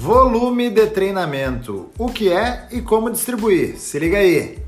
Volume 0.00 0.70
de 0.70 0.86
treinamento. 0.86 1.90
O 1.98 2.08
que 2.08 2.32
é 2.32 2.66
e 2.72 2.80
como 2.80 3.10
distribuir? 3.10 3.76
Se 3.76 3.98
liga 3.98 4.16
aí. 4.16 4.58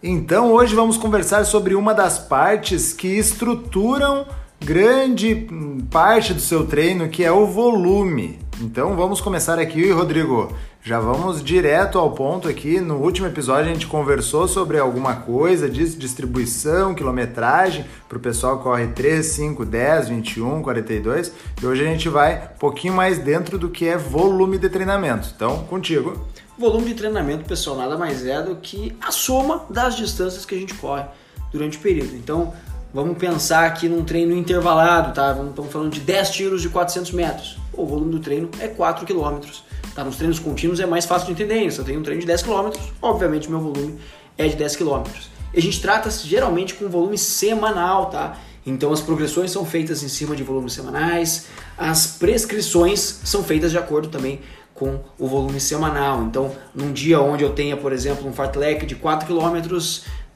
Então 0.00 0.52
hoje 0.52 0.76
vamos 0.76 0.96
conversar 0.96 1.44
sobre 1.44 1.74
uma 1.74 1.92
das 1.92 2.20
partes 2.20 2.92
que 2.92 3.08
estruturam 3.08 4.28
grande 4.60 5.48
parte 5.90 6.34
do 6.34 6.40
seu 6.40 6.68
treino, 6.68 7.08
que 7.08 7.24
é 7.24 7.32
o 7.32 7.46
volume. 7.46 8.38
Então 8.60 8.94
vamos 8.94 9.20
começar 9.20 9.58
aqui, 9.58 9.90
Rodrigo. 9.90 10.52
Já 10.82 11.00
vamos 11.00 11.42
direto 11.42 11.98
ao 11.98 12.12
ponto 12.12 12.48
aqui. 12.48 12.80
No 12.80 12.96
último 12.96 13.26
episódio 13.26 13.70
a 13.70 13.74
gente 13.74 13.86
conversou 13.86 14.48
sobre 14.48 14.78
alguma 14.78 15.16
coisa 15.16 15.68
de 15.68 15.96
distribuição, 15.96 16.94
quilometragem, 16.94 17.84
para 18.08 18.16
o 18.16 18.20
pessoal 18.20 18.58
que 18.58 18.62
corre 18.62 18.86
3, 18.86 19.26
5, 19.26 19.64
10, 19.64 20.08
21, 20.08 20.62
42. 20.62 21.32
E 21.60 21.66
hoje 21.66 21.82
a 21.82 21.90
gente 21.90 22.08
vai 22.08 22.50
um 22.54 22.58
pouquinho 22.58 22.94
mais 22.94 23.18
dentro 23.18 23.58
do 23.58 23.68
que 23.68 23.86
é 23.86 23.98
volume 23.98 24.56
de 24.56 24.68
treinamento. 24.68 25.30
Então, 25.34 25.64
contigo. 25.64 26.26
Volume 26.56 26.86
de 26.86 26.94
treinamento, 26.94 27.44
pessoal, 27.44 27.76
nada 27.76 27.98
mais 27.98 28.24
é 28.24 28.40
do 28.42 28.56
que 28.56 28.96
a 29.00 29.10
soma 29.10 29.66
das 29.68 29.96
distâncias 29.96 30.46
que 30.46 30.54
a 30.54 30.58
gente 30.58 30.74
corre 30.74 31.04
durante 31.52 31.76
o 31.76 31.80
período. 31.80 32.16
Então, 32.16 32.54
vamos 32.92 33.18
pensar 33.18 33.66
aqui 33.66 33.88
num 33.88 34.04
treino 34.04 34.36
intervalado, 34.36 35.12
tá? 35.14 35.36
Estamos 35.48 35.72
falando 35.72 35.92
de 35.92 36.00
10 36.00 36.30
tiros 36.30 36.62
de 36.62 36.68
400 36.68 37.12
metros. 37.12 37.58
O 37.72 37.86
volume 37.86 38.12
do 38.12 38.20
treino 38.20 38.50
é 38.58 38.68
4 38.68 39.06
quilômetros. 39.06 39.64
Tá? 39.94 40.04
Nos 40.04 40.16
treinos 40.16 40.38
contínuos 40.38 40.80
é 40.80 40.86
mais 40.86 41.04
fácil 41.04 41.26
de 41.26 41.32
entender. 41.32 41.70
Se 41.70 41.78
eu 41.78 41.84
tenho 41.84 42.00
um 42.00 42.02
treino 42.02 42.20
de 42.20 42.26
10 42.26 42.42
km, 42.42 42.70
obviamente 43.02 43.50
meu 43.50 43.60
volume 43.60 43.98
é 44.36 44.46
de 44.46 44.56
10 44.56 44.76
km. 44.76 45.04
E 45.52 45.58
a 45.58 45.62
gente 45.62 45.80
trata 45.80 46.10
geralmente 46.10 46.74
com 46.74 46.88
volume 46.88 47.18
semanal, 47.18 48.06
tá? 48.06 48.36
Então 48.66 48.92
as 48.92 49.00
progressões 49.00 49.50
são 49.50 49.64
feitas 49.64 50.02
em 50.02 50.08
cima 50.08 50.36
de 50.36 50.42
volumes 50.42 50.74
semanais, 50.74 51.46
as 51.76 52.06
prescrições 52.18 53.20
são 53.24 53.42
feitas 53.42 53.70
de 53.70 53.78
acordo 53.78 54.08
também 54.08 54.40
com 54.74 55.00
o 55.18 55.26
volume 55.26 55.58
semanal. 55.58 56.22
Então, 56.22 56.52
num 56.74 56.92
dia 56.92 57.20
onde 57.20 57.42
eu 57.42 57.50
tenha, 57.50 57.76
por 57.76 57.92
exemplo, 57.92 58.28
um 58.28 58.32
fartlek 58.32 58.86
de 58.86 58.94
4 58.94 59.26
km 59.26 59.78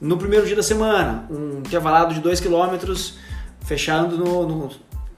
no 0.02 0.18
primeiro 0.18 0.44
dia 0.44 0.56
da 0.56 0.64
semana, 0.64 1.24
um 1.30 1.60
intervalado 1.60 2.12
de 2.12 2.18
2 2.18 2.40
km 2.40 2.92
fechando 3.64 4.18
no, 4.18 4.48
no, 4.48 4.70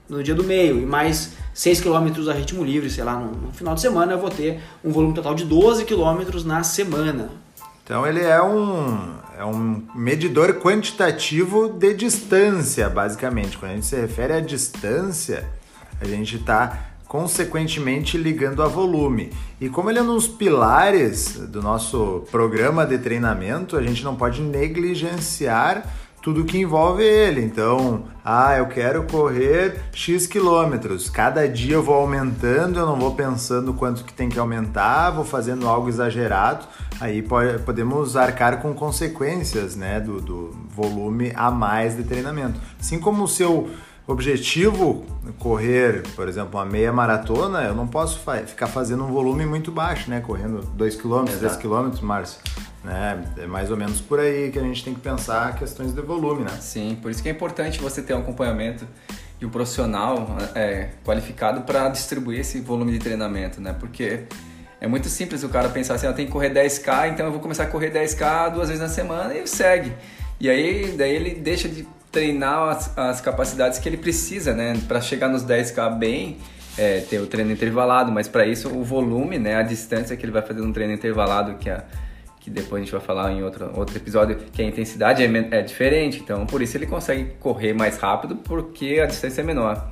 no 0.07 0.23
dia 0.23 0.35
do 0.35 0.43
meio 0.43 0.79
e 0.79 0.85
mais 0.85 1.33
6 1.55 1.81
km 1.81 2.29
a 2.29 2.33
ritmo 2.33 2.63
livre, 2.63 2.87
sei 2.87 3.03
lá, 3.03 3.15
no, 3.15 3.31
no, 3.31 3.51
final 3.51 3.73
de 3.73 3.81
semana 3.81 4.13
eu 4.13 4.19
vou 4.19 4.29
ter 4.29 4.61
um 4.83 4.91
volume 4.91 5.15
total 5.15 5.33
de 5.33 5.43
12 5.43 5.85
km 5.85 6.45
na 6.45 6.61
semana. 6.61 7.31
Então 7.83 8.05
ele 8.05 8.21
é 8.21 8.39
um, 8.39 9.15
é 9.35 9.43
um 9.43 9.81
medidor 9.95 10.53
quantitativo 10.59 11.67
de 11.67 11.95
distância, 11.95 12.87
basicamente. 12.87 13.57
Quando 13.57 13.71
a 13.71 13.73
gente 13.73 13.87
se 13.87 13.95
refere 13.95 14.33
à 14.33 14.39
distância, 14.39 15.49
a 15.99 16.05
gente 16.05 16.35
está 16.35 16.94
consequentemente 17.15 18.17
ligando 18.17 18.61
a 18.61 18.67
volume. 18.67 19.31
E 19.61 19.69
como 19.69 19.89
ele 19.89 19.99
é 19.99 20.01
um 20.01 20.07
dos 20.07 20.27
pilares 20.27 21.37
do 21.37 21.61
nosso 21.61 22.25
programa 22.29 22.85
de 22.85 22.97
treinamento, 22.97 23.77
a 23.77 23.81
gente 23.81 24.03
não 24.03 24.17
pode 24.17 24.41
negligenciar 24.41 25.89
tudo 26.21 26.43
que 26.43 26.57
envolve 26.57 27.03
ele. 27.03 27.39
Então, 27.41 28.03
ah, 28.23 28.57
eu 28.57 28.65
quero 28.65 29.03
correr 29.03 29.79
X 29.93 30.27
quilômetros. 30.27 31.09
Cada 31.09 31.47
dia 31.47 31.75
eu 31.75 31.83
vou 31.83 31.95
aumentando, 31.95 32.79
eu 32.79 32.85
não 32.85 32.97
vou 32.97 33.15
pensando 33.15 33.73
quanto 33.73 34.03
que 34.03 34.13
tem 34.13 34.27
que 34.27 34.37
aumentar, 34.37 35.11
vou 35.11 35.23
fazendo 35.23 35.69
algo 35.69 35.87
exagerado. 35.87 36.65
Aí 36.99 37.21
pode, 37.21 37.59
podemos 37.59 38.17
arcar 38.17 38.61
com 38.61 38.73
consequências 38.73 39.77
né, 39.77 40.01
do, 40.01 40.19
do 40.19 40.51
volume 40.67 41.31
a 41.33 41.49
mais 41.49 41.95
de 41.95 42.03
treinamento. 42.03 42.59
Assim 42.77 42.99
como 42.99 43.23
o 43.23 43.27
seu 43.27 43.69
objetivo 44.11 45.03
correr, 45.39 46.03
por 46.15 46.27
exemplo, 46.27 46.59
uma 46.59 46.65
meia 46.65 46.93
maratona, 46.93 47.63
eu 47.63 47.73
não 47.73 47.87
posso 47.87 48.19
ficar 48.45 48.67
fazendo 48.67 49.03
um 49.03 49.11
volume 49.11 49.45
muito 49.45 49.71
baixo, 49.71 50.09
né? 50.09 50.21
Correndo 50.21 50.61
2 50.61 50.95
km, 50.95 51.25
10 51.39 51.55
km, 51.57 52.01
Márcio. 52.01 52.39
Né? 52.83 53.23
É 53.37 53.47
mais 53.47 53.71
ou 53.71 53.77
menos 53.77 53.99
por 53.99 54.19
aí 54.19 54.51
que 54.51 54.59
a 54.59 54.61
gente 54.61 54.83
tem 54.83 54.93
que 54.93 54.99
pensar 54.99 55.55
questões 55.55 55.91
de 55.91 56.01
volume, 56.01 56.43
né? 56.43 56.51
Sim, 56.61 56.97
por 57.01 57.09
isso 57.09 57.23
que 57.23 57.29
é 57.29 57.31
importante 57.31 57.79
você 57.79 58.01
ter 58.01 58.13
um 58.13 58.19
acompanhamento 58.19 58.87
e 59.41 59.45
um 59.45 59.49
profissional 59.49 60.37
é, 60.53 60.89
qualificado 61.03 61.61
para 61.61 61.89
distribuir 61.89 62.41
esse 62.41 62.61
volume 62.61 62.91
de 62.91 62.99
treinamento, 62.99 63.59
né? 63.59 63.75
Porque 63.77 64.25
é 64.79 64.87
muito 64.87 65.09
simples 65.09 65.43
o 65.43 65.49
cara 65.49 65.67
pensar 65.69 65.95
assim, 65.95 66.05
eu 66.05 66.13
tenho 66.13 66.27
que 66.27 66.31
correr 66.31 66.51
10k, 66.51 67.13
então 67.13 67.25
eu 67.25 67.31
vou 67.31 67.41
começar 67.41 67.63
a 67.63 67.67
correr 67.67 67.91
10k 67.91 68.53
duas 68.53 68.67
vezes 68.67 68.81
na 68.81 68.89
semana 68.89 69.33
e 69.33 69.47
segue. 69.47 69.91
E 70.39 70.47
aí 70.47 70.93
daí 70.95 71.15
ele 71.15 71.33
deixa 71.33 71.67
de 71.67 71.87
treinar 72.15 72.69
as, 72.69 72.97
as 72.97 73.19
capacidades 73.19 73.77
que 73.77 73.89
ele 73.89 73.97
precisa, 73.97 74.53
né? 74.53 74.73
Para 74.87 75.01
chegar 75.01 75.27
nos 75.27 75.43
10k 75.43 75.97
bem, 75.97 76.37
é, 76.77 77.01
ter 77.01 77.19
o 77.19 77.27
treino 77.27 77.51
intervalado, 77.51 78.09
mas 78.09 78.29
para 78.29 78.47
isso 78.47 78.69
o 78.69 78.85
volume, 78.85 79.37
né? 79.37 79.55
A 79.57 79.61
distância 79.61 80.15
que 80.15 80.23
ele 80.25 80.31
vai 80.31 80.41
fazer 80.41 80.61
no 80.61 80.71
treino 80.71 80.93
intervalado, 80.93 81.55
que 81.55 81.69
é 81.69 81.83
que 82.39 82.51
depois 82.51 82.79
a 82.79 82.85
gente 82.85 82.91
vai 82.91 83.01
falar 83.01 83.31
em 83.31 83.41
outro, 83.43 83.71
outro 83.75 83.97
episódio, 83.97 84.37
que 84.53 84.61
a 84.61 84.65
intensidade 84.65 85.23
é, 85.23 85.47
é 85.49 85.61
diferente, 85.63 86.19
então 86.23 86.45
por 86.45 86.61
isso 86.61 86.77
ele 86.77 86.85
consegue 86.85 87.31
correr 87.39 87.73
mais 87.73 87.97
rápido, 87.97 88.35
porque 88.35 88.99
a 89.03 89.07
distância 89.07 89.41
é 89.41 89.43
menor. 89.43 89.91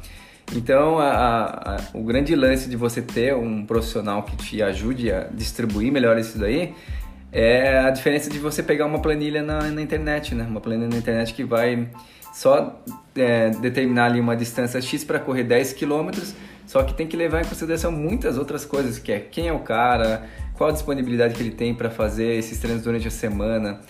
Então, 0.55 0.99
a, 0.99 1.45
a, 1.47 1.77
o 1.95 2.03
grande 2.03 2.35
lance 2.35 2.69
de 2.69 2.77
você 2.77 3.01
ter 3.01 3.33
um 3.33 3.65
profissional 3.65 4.21
que 4.21 4.35
te 4.37 4.61
ajude 4.61 5.11
a 5.11 5.21
distribuir 5.33 5.91
melhor 5.91 6.15
isso 6.19 6.37
daí 6.37 6.75
é 7.33 7.79
a 7.79 7.89
diferença 7.89 8.29
de 8.29 8.37
você 8.37 8.61
pegar 8.61 8.85
uma 8.85 9.01
planilha 9.01 9.41
na, 9.41 9.63
na 9.63 9.81
internet, 9.81 10.35
né? 10.35 10.45
Uma 10.47 10.61
planilha 10.61 10.87
na 10.87 10.97
internet 10.97 11.33
que 11.33 11.43
vai 11.43 11.89
só 12.31 12.79
é, 13.15 13.49
determinar 13.49 14.05
ali 14.05 14.19
uma 14.19 14.35
distância 14.35 14.79
X 14.79 15.03
para 15.03 15.19
correr 15.19 15.43
10 15.43 15.73
km, 15.73 16.11
só 16.67 16.83
que 16.83 16.93
tem 16.93 17.07
que 17.07 17.17
levar 17.17 17.41
em 17.41 17.45
consideração 17.45 17.91
muitas 17.91 18.37
outras 18.37 18.65
coisas, 18.65 18.99
que 18.99 19.11
é 19.11 19.19
quem 19.19 19.47
é 19.47 19.53
o 19.53 19.59
cara, 19.59 20.27
qual 20.53 20.69
a 20.69 20.73
disponibilidade 20.73 21.33
que 21.33 21.41
ele 21.41 21.51
tem 21.51 21.73
para 21.73 21.89
fazer 21.89 22.35
esses 22.35 22.59
treinos 22.59 22.83
durante 22.83 23.07
a 23.07 23.11
semana, 23.11 23.81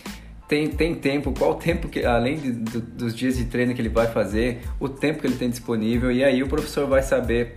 tem, 0.47 0.67
tem 0.69 0.95
tempo, 0.95 1.33
qual 1.37 1.51
o 1.51 1.55
tempo 1.55 1.87
que, 1.87 2.05
além 2.05 2.37
de, 2.37 2.51
do, 2.51 2.79
dos 2.79 3.15
dias 3.15 3.37
de 3.37 3.45
treino 3.45 3.73
que 3.73 3.81
ele 3.81 3.89
vai 3.89 4.07
fazer, 4.07 4.61
o 4.79 4.87
tempo 4.87 5.19
que 5.19 5.27
ele 5.27 5.35
tem 5.35 5.49
disponível, 5.49 6.11
e 6.11 6.23
aí 6.23 6.43
o 6.43 6.47
professor 6.47 6.87
vai 6.87 7.01
saber 7.01 7.55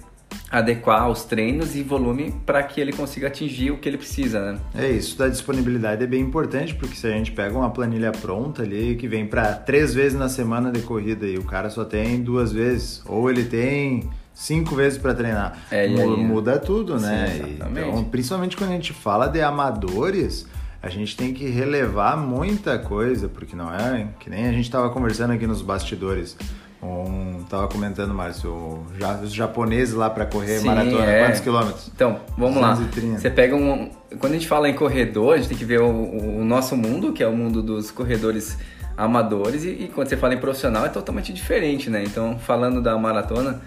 adequar 0.50 1.10
os 1.10 1.24
treinos 1.24 1.74
e 1.74 1.82
volume 1.82 2.34
para 2.44 2.62
que 2.62 2.80
ele 2.80 2.92
consiga 2.92 3.26
atingir 3.26 3.70
o 3.70 3.78
que 3.78 3.88
ele 3.88 3.98
precisa, 3.98 4.52
né? 4.52 4.58
É 4.74 4.90
isso, 4.90 5.18
da 5.18 5.28
disponibilidade 5.28 6.02
é 6.04 6.06
bem 6.06 6.20
importante, 6.20 6.74
porque 6.74 6.96
se 6.96 7.06
a 7.06 7.10
gente 7.10 7.32
pega 7.32 7.56
uma 7.56 7.70
planilha 7.70 8.12
pronta 8.12 8.62
ali 8.62 8.96
que 8.96 9.08
vem 9.08 9.26
para 9.26 9.54
três 9.54 9.94
vezes 9.94 10.18
na 10.18 10.28
semana 10.28 10.70
de 10.70 10.80
corrida 10.80 11.26
e 11.26 11.36
o 11.36 11.44
cara 11.44 11.70
só 11.70 11.84
tem 11.84 12.22
duas 12.22 12.52
vezes, 12.52 13.02
ou 13.06 13.28
ele 13.30 13.44
tem 13.44 14.08
cinco 14.32 14.74
vezes 14.74 14.98
para 14.98 15.14
treinar, 15.14 15.58
é, 15.70 15.88
muda, 15.88 16.16
muda 16.16 16.58
tudo, 16.58 16.98
né? 16.98 17.26
Sim, 17.26 17.54
exatamente. 17.54 17.88
Então, 17.88 18.04
principalmente 18.04 18.56
quando 18.56 18.70
a 18.70 18.74
gente 18.74 18.92
fala 18.92 19.26
de 19.26 19.40
amadores, 19.40 20.46
a 20.82 20.88
gente 20.88 21.16
tem 21.16 21.32
que 21.32 21.48
relevar 21.48 22.16
muita 22.16 22.78
coisa, 22.78 23.28
porque 23.28 23.56
não 23.56 23.74
é 23.74 24.08
que 24.20 24.30
nem 24.30 24.46
a 24.46 24.52
gente 24.52 24.66
estava 24.66 24.88
conversando 24.90 25.32
aqui 25.32 25.46
nos 25.46 25.62
bastidores. 25.62 26.36
Um, 26.86 27.42
tava 27.50 27.66
comentando, 27.66 28.14
Márcio, 28.14 28.86
os 29.22 29.32
japoneses 29.32 29.92
lá 29.92 30.08
para 30.08 30.24
correr 30.24 30.60
Sim, 30.60 30.66
maratona, 30.66 31.04
é. 31.04 31.24
quantos 31.24 31.40
quilômetros? 31.40 31.90
Então, 31.92 32.20
vamos 32.38 32.54
230. 32.54 33.12
lá. 33.12 33.18
Você 33.18 33.30
pega 33.30 33.56
um. 33.56 33.90
Quando 34.20 34.32
a 34.32 34.36
gente 34.36 34.46
fala 34.46 34.68
em 34.68 34.74
corredor, 34.74 35.34
a 35.34 35.36
gente 35.38 35.48
tem 35.48 35.58
que 35.58 35.64
ver 35.64 35.80
o, 35.80 35.88
o 35.90 36.44
nosso 36.44 36.76
mundo, 36.76 37.12
que 37.12 37.24
é 37.24 37.26
o 37.26 37.32
mundo 37.32 37.60
dos 37.60 37.90
corredores 37.90 38.56
amadores, 38.96 39.64
e, 39.64 39.70
e, 39.70 39.90
quando 39.92 40.08
você 40.08 40.16
fala 40.16 40.34
em 40.34 40.38
profissional 40.38 40.86
é 40.86 40.88
totalmente 40.88 41.32
diferente, 41.32 41.90
né? 41.90 42.04
Então, 42.04 42.38
falando 42.38 42.80
da 42.80 42.96
maratona, 42.96 43.60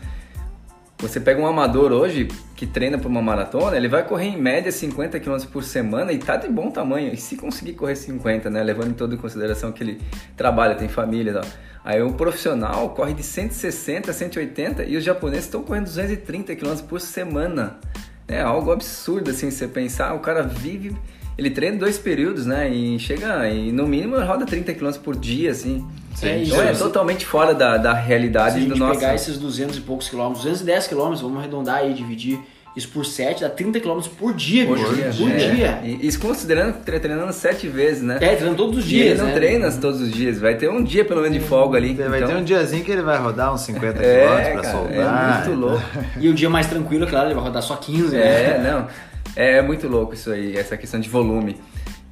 você 1.00 1.18
pega 1.18 1.42
um 1.42 1.48
amador 1.48 1.94
hoje 1.94 2.28
que 2.58 2.68
treina 2.68 2.98
para 2.98 3.08
uma 3.08 3.22
maratona, 3.22 3.78
ele 3.78 3.88
vai 3.88 4.06
correr 4.06 4.28
em 4.28 4.38
média 4.38 4.70
50 4.70 5.18
km 5.22 5.38
por 5.50 5.64
semana 5.64 6.12
e 6.12 6.18
tá 6.18 6.36
de 6.36 6.50
bom 6.50 6.70
tamanho. 6.70 7.14
E 7.14 7.18
se 7.18 7.38
conseguir 7.38 7.74
correr 7.74 7.96
50, 7.96 8.50
né, 8.50 8.62
levando 8.62 8.90
em 8.90 8.94
toda 8.94 9.16
em 9.16 9.18
consideração 9.18 9.72
que 9.72 9.82
ele 9.82 10.02
trabalha, 10.36 10.76
tem 10.76 10.90
família. 10.90 11.40
Aí 11.86 12.02
o 12.02 12.14
profissional 12.14 12.90
corre 12.90 13.14
de 13.14 13.24
160 13.24 14.12
a 14.12 14.14
180 14.14 14.84
e 14.84 14.98
os 14.98 15.04
japoneses 15.04 15.46
estão 15.46 15.64
correndo 15.64 15.86
230 15.86 16.54
km 16.58 16.76
por 16.88 17.00
semana. 17.00 17.80
É 18.28 18.42
algo 18.42 18.70
absurdo 18.70 19.32
assim, 19.32 19.50
você 19.50 19.70
pensar, 19.70 20.14
o 20.14 20.20
cara 20.20 20.44
vive, 20.44 20.96
ele 21.40 21.50
treina 21.50 21.78
dois 21.78 21.98
períodos, 21.98 22.46
né? 22.46 22.70
E 22.70 23.00
chega, 23.00 23.50
e 23.50 23.72
no 23.72 23.88
mínimo 23.88 24.20
roda 24.20 24.46
30 24.46 24.74
km 24.74 24.92
por 25.02 25.16
dia, 25.16 25.52
assim. 25.52 25.86
Sim, 26.14 26.28
é, 26.28 26.44
então 26.44 26.62
é 26.62 26.74
totalmente 26.74 27.26
fora 27.26 27.54
da, 27.54 27.78
da 27.78 27.94
realidade 27.94 28.60
Se 28.60 28.68
do 28.68 28.76
nosso. 28.76 28.96
Se 28.96 29.00
pegar 29.00 29.16
esses 29.16 29.38
200 29.38 29.78
e 29.78 29.82
poucos 29.82 30.10
quilômetros, 30.10 30.44
210 30.44 30.88
quilômetros, 30.88 31.22
vamos 31.22 31.38
arredondar 31.38 31.78
aí, 31.78 31.94
dividir 31.94 32.40
isso 32.76 32.90
por 32.90 33.06
7 33.06 33.42
dá 33.42 33.50
30 33.50 33.80
km 33.80 34.00
por 34.18 34.34
dia, 34.34 34.66
por 34.66 34.78
bicho. 34.78 34.96
dia. 34.96 35.12
Por 35.18 35.32
é. 35.32 35.38
dia. 35.38 35.80
E 35.84 36.08
isso 36.08 36.20
considerando 36.20 36.74
que 36.74 37.00
treinando 37.00 37.34
7 37.34 37.68
vezes, 37.68 38.04
né? 38.04 38.18
É, 38.22 38.36
treinando 38.36 38.58
todos 38.58 38.78
os 38.78 38.86
dias. 38.86 39.06
E 39.06 39.10
ele 39.10 39.20
não 39.20 39.26
né? 39.26 39.34
treina 39.34 39.72
todos 39.72 40.00
os 40.02 40.12
dias, 40.12 40.40
vai 40.40 40.56
ter 40.56 40.70
um 40.70 40.84
dia 40.84 41.04
pelo 41.04 41.22
menos 41.22 41.38
de 41.38 41.44
folga 41.44 41.78
ali. 41.78 41.94
Vai 41.94 42.20
então... 42.20 42.30
ter 42.30 42.36
um 42.36 42.44
diazinho 42.44 42.84
que 42.84 42.92
ele 42.92 43.02
vai 43.02 43.18
rodar 43.18 43.54
uns 43.54 43.62
50 43.62 43.94
km 43.94 44.00
é, 44.06 44.52
pra 44.52 44.62
cara, 44.62 44.72
soldar. 44.72 45.44
É 45.46 45.48
muito 45.48 45.60
louco. 45.60 45.84
e 46.20 46.30
o 46.30 46.34
dia 46.34 46.50
mais 46.50 46.68
tranquilo, 46.68 47.08
claro, 47.08 47.28
ele 47.28 47.36
vai 47.36 47.44
rodar 47.44 47.64
só 47.64 47.76
15, 47.76 48.16
né? 48.16 48.22
É, 48.22 48.62
não. 48.64 48.88
É 49.36 49.62
muito 49.62 49.88
louco 49.88 50.14
isso 50.14 50.32
aí, 50.32 50.56
essa 50.56 50.76
questão 50.78 51.00
de 51.00 51.10
volume. 51.10 51.58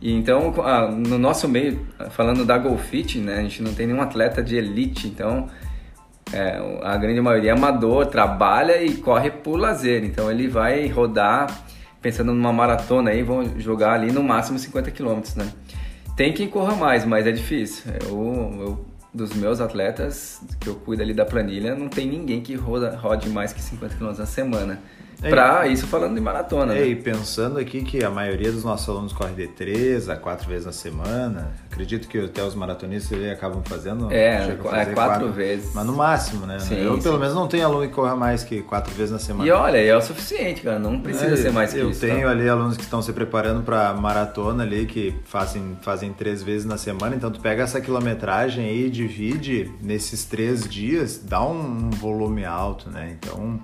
E 0.02 0.14
então, 0.14 0.54
no 0.96 1.18
nosso 1.18 1.48
meio, 1.48 1.86
falando 2.12 2.46
da 2.46 2.58
Golfit, 2.58 3.20
né, 3.20 3.40
a 3.40 3.42
gente 3.42 3.64
não 3.64 3.74
tem 3.74 3.88
nenhum 3.88 4.02
atleta 4.02 4.44
de 4.44 4.56
elite, 4.56 5.08
então 5.08 5.50
é, 6.32 6.60
a 6.84 6.96
grande 6.98 7.22
maioria 7.22 7.52
é 7.52 7.54
amador, 7.54 8.06
trabalha 8.08 8.82
e 8.82 8.96
corre 8.98 9.32
por 9.32 9.58
lazer. 9.58 10.04
Então 10.04 10.30
ele 10.30 10.48
vai 10.48 10.88
rodar, 10.88 11.48
pensando 12.02 12.34
numa 12.34 12.54
maratona 12.54 13.12
aí, 13.12 13.24
vão 13.24 13.60
jogar 13.60 13.94
ali 13.94 14.12
no 14.12 14.24
máximo 14.24 14.60
50 14.60 14.92
km, 14.92 15.22
né? 15.36 15.52
Tem 16.16 16.34
quem 16.34 16.48
corra 16.48 16.76
mais, 16.76 17.06
mas 17.06 17.28
é 17.28 17.32
difícil. 17.32 17.92
Eu, 18.04 18.58
eu, 18.60 18.86
dos 19.14 19.34
meus 19.34 19.62
atletas 19.62 20.42
que 20.60 20.68
eu 20.68 20.76
cuido 20.76 21.02
ali 21.02 21.14
da 21.14 21.26
planilha, 21.26 21.76
não 21.76 21.88
tem 21.88 22.08
ninguém 22.08 22.42
que 22.42 22.56
roda, 22.56 22.96
rode 22.96 23.30
mais 23.30 23.54
que 23.54 23.62
50 23.62 23.96
km 23.96 24.18
na 24.18 24.26
semana. 24.26 24.80
É, 25.22 25.30
pra 25.30 25.68
isso 25.68 25.88
falando 25.88 26.14
de 26.14 26.22
maratona. 26.22 26.74
É, 26.74 26.82
né? 26.82 26.88
E 26.88 26.96
pensando 26.96 27.58
aqui 27.58 27.82
que 27.82 28.04
a 28.04 28.10
maioria 28.10 28.52
dos 28.52 28.64
nossos 28.64 28.88
alunos 28.88 29.14
corre 29.14 29.34
de 29.34 29.48
três 29.48 30.10
a 30.10 30.16
quatro 30.16 30.48
vezes 30.48 30.66
na 30.66 30.72
semana, 30.72 31.54
acredito 31.72 32.08
que 32.08 32.20
até 32.20 32.44
os 32.44 32.54
maratonistas 32.54 33.20
acabam 33.32 33.64
fazendo. 33.64 34.12
É, 34.12 34.38
a 34.38 34.44
é 34.44 34.56
quatro, 34.56 34.94
quatro 34.94 35.32
vezes. 35.32 35.74
Mas 35.74 35.86
no 35.86 35.94
máximo, 35.94 36.46
né? 36.46 36.60
Sim, 36.60 36.76
eu, 36.76 36.96
sim. 36.98 37.02
pelo 37.02 37.20
menos, 37.20 37.34
não 37.34 37.48
tenho 37.48 37.66
aluno 37.66 37.88
que 37.88 37.94
corra 37.94 38.16
mais 38.16 38.44
que 38.44 38.62
quatro 38.62 38.94
vezes 38.94 39.12
na 39.12 39.20
semana. 39.20 39.48
E 39.48 39.52
olha, 39.52 39.78
é 39.78 39.96
o 39.96 40.02
suficiente, 40.02 40.62
cara. 40.62 40.78
Não 40.78 41.00
precisa 41.00 41.34
É, 41.34 41.38
ser 41.38 41.52
mais 41.52 41.74
que 41.74 41.80
eu 41.80 41.90
isso. 41.90 42.02
tenho 42.02 42.24
tá? 42.24 42.30
ali 42.30 42.48
alunos 42.48 42.78
que 42.78 42.84
estão 42.84 43.02
se 43.02 43.12
preparando 43.12 43.64
para 43.64 43.94
maratona 43.94 44.64
ali, 44.64 44.86
que 44.86 45.16
fazem, 45.26 45.78
fazem 45.82 46.14
três 46.14 46.44
vezes 46.44 46.66
na 46.66 46.78
semana, 46.78 47.16
então 47.16 47.32
tu 47.32 47.40
pega 47.40 47.64
essa 47.64 47.82
quilometragem 47.82 48.66
aí 48.66 48.86
e 48.86 48.90
divide 48.90 49.72
nesses 49.82 50.26
três 50.26 50.68
dias, 50.68 51.20
dá 51.24 51.42
um 51.44 51.90
volume 51.90 52.46
alto, 52.46 52.90
né? 52.90 53.16
Então 53.18 53.60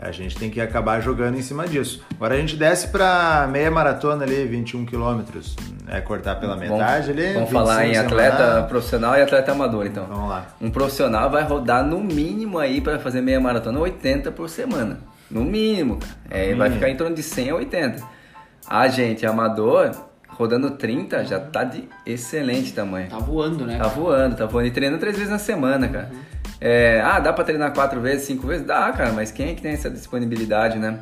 a 0.00 0.10
gente 0.10 0.34
tem 0.36 0.48
que 0.48 0.60
acabar 0.60 1.00
jogando 1.00 1.36
em 1.36 1.42
cima 1.42 1.68
disso. 1.68 2.02
Agora 2.14 2.34
a 2.34 2.38
gente 2.38 2.56
desce 2.56 2.88
para 2.88 3.46
meia 3.50 3.70
maratona 3.70 4.24
ali, 4.24 4.46
21 4.46 4.86
quilômetros, 4.86 5.54
é 5.86 6.00
cortar 6.00 6.36
pela 6.36 6.56
metade 6.56 7.10
ali. 7.10 7.34
Vamos 7.34 7.50
falar 7.50 7.84
em 7.84 7.88
25 7.88 8.06
atleta 8.06 8.36
semanal. 8.36 8.68
profissional 8.68 9.16
e 9.16 9.22
atleta 9.22 9.52
amador, 9.52 9.86
então. 9.86 10.06
Vamos 10.06 10.30
lá. 10.30 10.46
Um 10.60 10.70
profissional 10.70 11.30
vai 11.30 11.42
rodar 11.42 11.84
no 11.84 12.00
mínimo 12.00 12.58
aí 12.58 12.80
para 12.80 12.98
fazer 12.98 13.20
meia 13.20 13.38
maratona 13.38 13.78
80 13.78 14.32
por 14.32 14.48
semana. 14.48 15.00
No 15.30 15.44
mínimo, 15.44 15.98
cara. 15.98 16.14
É, 16.30 16.46
vai 16.54 16.68
mínimo. 16.68 16.74
ficar 16.74 16.88
em 16.88 16.96
torno 16.96 17.14
de 17.14 17.22
100 17.22 17.50
a 17.50 17.54
80. 17.56 18.02
A 18.66 18.88
gente 18.88 19.26
amador 19.26 19.90
rodando 20.28 20.70
30 20.70 21.24
já 21.26 21.38
tá 21.38 21.62
de 21.64 21.86
excelente 22.06 22.72
tamanho. 22.72 23.10
Tá 23.10 23.18
voando, 23.18 23.66
né? 23.66 23.76
Tá 23.76 23.88
voando, 23.88 24.36
tá 24.36 24.46
voando. 24.46 24.68
E 24.68 24.70
treinando 24.70 24.98
três 24.98 25.14
vezes 25.14 25.30
na 25.30 25.38
semana, 25.38 25.86
cara. 25.88 26.10
É, 26.60 27.00
ah, 27.02 27.18
dá 27.18 27.32
pra 27.32 27.42
treinar 27.44 27.72
quatro 27.72 28.00
vezes, 28.00 28.26
cinco 28.26 28.46
vezes? 28.46 28.66
Dá, 28.66 28.92
cara, 28.92 29.12
mas 29.12 29.30
quem 29.32 29.50
é 29.50 29.54
que 29.54 29.62
tem 29.62 29.72
essa 29.72 29.88
disponibilidade, 29.88 30.78
né? 30.78 30.98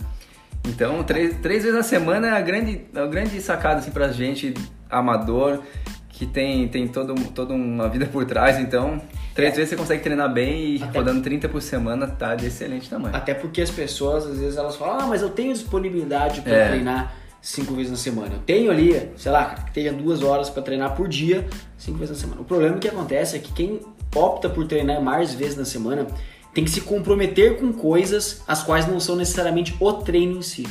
Então, 0.67 1.03
três, 1.03 1.37
três 1.41 1.63
vezes 1.63 1.77
na 1.77 1.83
semana 1.83 2.29
é 2.29 2.33
a 2.33 2.41
grande, 2.41 2.83
a 2.95 3.07
grande 3.07 3.41
sacada 3.41 3.81
assim, 3.81 3.91
pra 3.91 4.09
gente 4.09 4.55
amador, 4.91 5.61
que 6.09 6.27
tem, 6.27 6.67
tem 6.69 6.87
todo, 6.89 7.15
toda 7.31 7.55
uma 7.55 7.89
vida 7.89 8.07
por 8.07 8.25
trás. 8.25 8.59
Então, 8.59 9.01
três 9.35 9.53
É. 9.53 9.57
vezes 9.57 9.71
você 9.71 9.77
consegue 9.77 10.03
treinar 10.03 10.33
bem 10.33 10.77
e 10.77 10.83
Até- 10.83 10.99
rodando 10.99 11.23
30 11.23 11.49
por 11.49 11.63
semana 11.63 12.07
tá 12.07 12.35
de 12.35 12.47
excelente 12.47 12.89
tamanho. 12.91 13.15
Até 13.15 13.35
porque 13.35 13.61
as 13.63 13.71
pessoas, 13.71 14.27
às 14.27 14.39
vezes, 14.39 14.57
elas 14.57 14.77
falam, 14.77 15.01
ah, 15.01 15.07
mas 15.07 15.23
eu 15.23 15.31
tenho 15.31 15.53
disponibilidade 15.53 16.41
para 16.43 16.53
É. 16.55 16.69
treinar 16.69 17.15
cinco 17.41 17.75
vezes 17.75 17.91
na 17.93 17.97
semana. 17.97 18.35
Eu 18.35 18.41
tenho 18.41 18.71
ali, 18.71 19.11
sei 19.17 19.31
lá, 19.33 19.55
que 19.55 19.73
tenha 19.73 19.93
duas 19.93 20.23
horas 20.23 20.51
para 20.51 20.63
treinar 20.63 20.95
por 20.97 21.09
dia, 21.09 21.47
cinco 21.77 21.99
vezes 21.99 22.17
na 22.17 22.21
semana. 22.21 22.41
O 22.41 22.45
problema 22.45 22.77
que 22.79 22.89
acontece 22.89 23.37
é 23.37 23.39
que 23.39 23.53
quem 23.53 23.81
opta 24.15 24.49
por 24.49 24.67
treinar 24.67 25.03
mais 25.03 25.35
vezes 25.35 25.57
na 25.57 25.65
semana 25.65 26.07
tem 26.55 26.65
que 26.65 26.71
se 26.71 26.81
comprometer 26.81 27.59
com 27.59 27.73
coisas 27.73 28.43
as 28.47 28.63
quais 28.63 28.87
não 28.87 28.99
são 28.99 29.15
necessariamente 29.15 29.77
o 29.79 29.93
treino 29.93 30.39
em 30.39 30.43
si. 30.43 30.67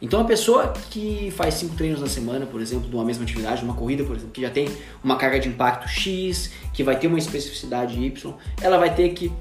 Então 0.00 0.20
a 0.20 0.24
pessoa 0.24 0.72
que 0.90 1.32
faz 1.32 1.54
cinco 1.54 1.74
treinos 1.74 2.00
na 2.00 2.06
semana, 2.06 2.46
por 2.46 2.60
exemplo, 2.60 2.88
de 2.88 2.94
uma 2.94 3.04
mesma 3.04 3.24
atividade, 3.24 3.64
uma 3.64 3.74
corrida, 3.74 4.04
por 4.04 4.14
exemplo, 4.14 4.32
que 4.32 4.40
já 4.40 4.50
tem 4.50 4.68
uma 5.02 5.16
carga 5.16 5.40
de 5.40 5.48
impacto 5.48 5.88
X, 5.88 6.52
que 6.72 6.84
vai 6.84 6.96
ter 6.96 7.08
uma 7.08 7.18
especificidade 7.18 8.00
Y, 8.00 8.34
ela 8.60 8.78
vai 8.78 8.94
ter 8.94 9.08
que 9.10 9.32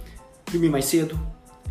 dormir 0.52 0.70
mais 0.70 0.86
cedo, 0.86 1.20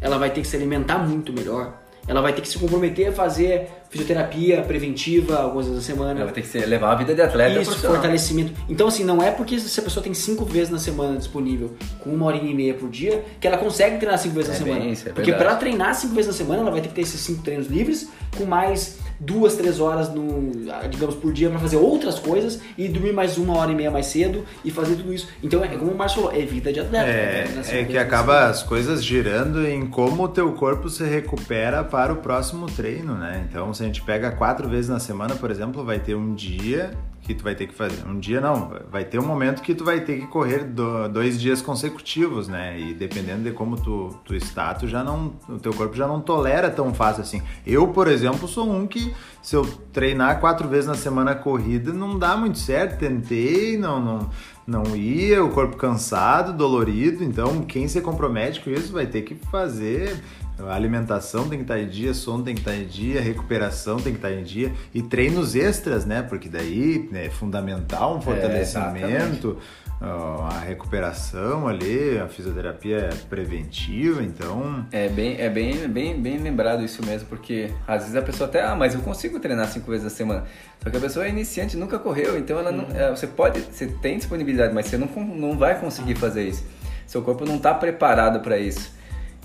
ela 0.01 0.19
vai 0.19 0.31
ter 0.31 0.41
que 0.41 0.47
se 0.47 0.55
alimentar 0.55 0.99
muito 0.99 1.33
melhor, 1.33 1.83
ela 2.09 2.21
vai 2.21 2.33
ter 2.33 2.41
que 2.41 2.49
se 2.49 2.59
comprometer 2.59 3.09
a 3.09 3.13
fazer 3.13 3.69
fisioterapia 3.91 4.63
preventiva 4.63 5.37
algumas 5.39 5.67
vezes 5.67 5.81
na 5.83 5.95
semana. 5.95 6.21
Ela 6.21 6.31
vai 6.31 6.35
ter 6.35 6.43
que 6.43 6.59
levar 6.67 6.93
a 6.93 6.95
vida 6.95 7.15
de 7.15 7.23
atleta 7.23 7.61
Isso, 7.61 7.79
fortalecimento. 7.79 8.53
Então, 8.69 8.89
assim, 8.89 9.05
não 9.05 9.23
é 9.23 9.31
porque 9.31 9.59
se 9.59 9.81
a 9.81 9.83
pessoa 9.83 10.03
tem 10.03 10.15
cinco 10.15 10.45
vezes 10.45 10.71
na 10.71 10.79
semana 10.79 11.17
disponível, 11.17 11.75
com 12.01 12.11
uma 12.11 12.27
hora 12.27 12.37
e 12.37 12.55
meia 12.55 12.75
por 12.75 12.89
dia, 12.89 13.25
que 13.41 13.47
ela 13.47 13.57
consegue 13.59 13.99
treinar 13.99 14.19
cinco 14.19 14.35
vezes 14.35 14.51
É 14.51 14.53
na 14.53 14.59
semana. 14.59 14.81
bem 14.81 14.93
isso, 14.93 15.09
é 15.09 15.13
porque 15.13 15.33
para 15.33 15.57
treinar 15.57 15.95
cinco 15.95 16.15
vezes 16.15 16.29
na 16.31 16.37
semana, 16.37 16.63
ela 16.63 16.71
vai 16.71 16.81
ter 16.81 16.89
que 16.89 16.95
ter 16.95 17.03
esses 17.03 17.21
cinco 17.21 17.43
treinos 17.43 17.67
livres, 17.69 18.09
com 18.37 18.45
mais 18.45 18.99
duas, 19.19 19.55
três 19.55 19.81
horas, 19.81 20.13
no, 20.13 20.53
digamos, 20.91 21.15
por 21.15 21.33
dia 21.33 21.49
para 21.51 21.59
fazer 21.59 21.77
outras 21.77 22.19
coisas 22.19 22.61
e 22.77 22.89
dormir 22.89 23.13
mais 23.13 23.39
uma 23.39 23.57
hora 23.57 23.71
e 23.71 23.75
meia 23.75 23.91
mais 23.91 24.07
cedo 24.07 24.45
e 24.65 24.71
fazer 24.71 24.97
tudo 24.97 25.13
isso. 25.13 25.29
Então, 25.43 25.65
é 25.65 25.69
como 25.69 25.91
o 25.91 25.97
Márcio 25.97 26.23
falou, 26.23 26.37
é 26.37 26.45
vida 26.45 26.73
de 26.73 26.81
atleta. 26.81 27.07
né? 27.07 27.13
É, 27.13 27.81
é 27.81 27.81
vezes 27.81 27.85
que 27.85 27.99
acaba 27.99 28.33
semana. 28.33 28.51
as 28.51 28.63
coisas 28.63 29.05
girando 29.05 29.67
em 29.67 29.87
como 29.87 30.25
o 30.25 30.29
teu 30.29 30.53
corpo 30.53 30.89
se 30.89 31.05
recupera 31.05 31.83
para 31.83 32.13
o 32.13 32.17
próximo 32.17 32.67
treino, 32.67 33.15
né? 33.15 33.47
Então, 33.49 33.73
se 33.73 33.83
a 33.83 33.87
gente 33.87 34.03
pega 34.03 34.31
quatro 34.31 34.69
vezes 34.69 34.89
na 34.89 35.01
semana, 35.01 35.35
por 35.35 35.51
exemplo, 35.51 35.85
vai 35.85 35.99
ter 35.99 36.15
um 36.15 36.35
dia 36.35 36.91
que 37.27 37.35
tu 37.35 37.43
vai 37.43 37.57
ter 37.57 37.67
que 37.67 37.75
fazer. 37.75 38.07
Um 38.07 38.21
dia 38.21 38.41
não, 38.41 38.71
vai 38.91 39.05
ter 39.05 39.19
um 39.19 39.27
momento 39.27 39.61
que 39.61 39.75
tu 39.75 39.85
vai 39.85 40.01
ter 40.01 40.21
que 40.21 40.27
correr 40.29 40.63
do- 40.63 41.09
dois 41.09 41.41
dias 41.41 41.61
consecutivos, 41.61 42.47
né? 42.47 42.79
E 42.79 42.95
dependendo 42.95 43.43
de 43.43 43.51
como 43.51 43.77
tu, 43.77 44.17
tu 44.25 44.33
está, 44.35 44.73
tu 44.73 44.87
já 44.87 45.03
não, 45.03 45.33
o 45.49 45.59
teu 45.59 45.73
corpo 45.75 45.97
já 45.97 46.07
não 46.07 46.21
tolera 46.21 46.71
tão 46.71 46.95
fácil 46.95 47.23
assim. 47.23 47.43
Eu, 47.67 47.89
por 47.89 48.07
exemplo, 48.07 48.47
sou 48.47 48.71
um 48.71 48.87
que 48.87 49.13
se 49.43 49.57
eu 49.57 49.65
treinar 49.93 50.39
quatro 50.39 50.69
vezes 50.69 50.87
na 50.87 50.95
semana 50.95 51.35
corrida, 51.35 51.93
não 51.93 52.17
dá 52.17 52.37
muito 52.37 52.59
certo. 52.59 52.99
Tentei, 53.01 53.77
não, 53.77 54.01
não, 54.01 54.31
não 54.67 54.97
ia, 54.97 55.45
o 55.45 55.51
corpo 55.51 55.77
cansado, 55.77 56.53
dolorido. 56.53 57.25
Então, 57.25 57.63
quem 57.63 57.89
se 57.89 58.01
compromete 58.01 58.61
com 58.61 58.71
isso 58.71 58.93
vai 58.93 59.07
ter 59.07 59.23
que 59.23 59.35
fazer. 59.35 60.23
A 60.59 60.75
alimentação 60.75 61.49
tem 61.49 61.59
que 61.59 61.65
estar 61.65 61.79
em 61.79 61.87
dia, 61.87 62.15
sono 62.15 62.43
tem 62.43 62.55
que 62.55 62.61
estar 62.61 62.75
em 62.75 62.87
dia, 62.87 63.21
recuperação 63.21 63.97
tem 63.97 64.13
que 64.13 64.19
estar 64.19 64.33
em 64.33 64.43
dia 64.43 64.73
e 64.95 65.03
treinos 65.03 65.55
extras, 65.55 66.07
né? 66.07 66.23
Porque 66.23 66.49
daí 66.49 67.09
né, 67.13 67.27
é 67.27 67.31
fundamental 67.31 68.17
um 68.17 68.23
fortalecimento, 68.23 69.59
ó, 70.01 70.47
a 70.47 70.61
recuperação 70.61 71.69
ali, 71.69 72.19
a 72.19 72.27
fisioterapia 72.27 72.97
é 72.97 73.11
preventiva, 73.29 74.23
então 74.23 74.87
É 74.91 75.11
bem, 75.11 75.39
é 75.39 75.51
bem, 75.51 75.87
bem, 75.89 76.19
bem 76.19 76.39
lembrado 76.39 76.83
isso 76.83 77.05
mesmo, 77.05 77.29
porque 77.29 77.71
às 77.87 78.03
vezes 78.03 78.17
a 78.17 78.23
pessoa 78.23 78.49
até, 78.49 78.63
ah, 78.63 78.75
mas 78.75 78.95
eu 78.95 79.01
consigo 79.03 79.39
treinar 79.39 79.69
cinco 79.69 79.91
vezes 79.91 80.05
na 80.05 80.11
semana. 80.11 80.45
Só 80.83 80.89
que 80.89 80.97
a 80.97 81.01
pessoa 81.01 81.27
é 81.27 81.29
iniciante, 81.29 81.77
nunca 81.77 81.99
correu, 81.99 82.39
então 82.39 82.59
ela 82.59 82.73
não, 82.73 82.87
é, 82.97 83.11
você 83.11 83.27
pode, 83.27 83.61
você 83.61 83.87
tem 83.87 84.17
disponibilidade, 84.17 84.73
mas 84.73 84.87
você 84.87 84.97
não, 84.97 85.07
não 85.07 85.59
vai 85.59 85.79
conseguir 85.79 86.15
fazer 86.15 86.49
isso. 86.49 86.65
Seu 87.07 87.21
corpo 87.21 87.45
não 87.45 87.57
está 87.57 87.75
preparado 87.75 88.41
para 88.41 88.59
isso. 88.59 88.97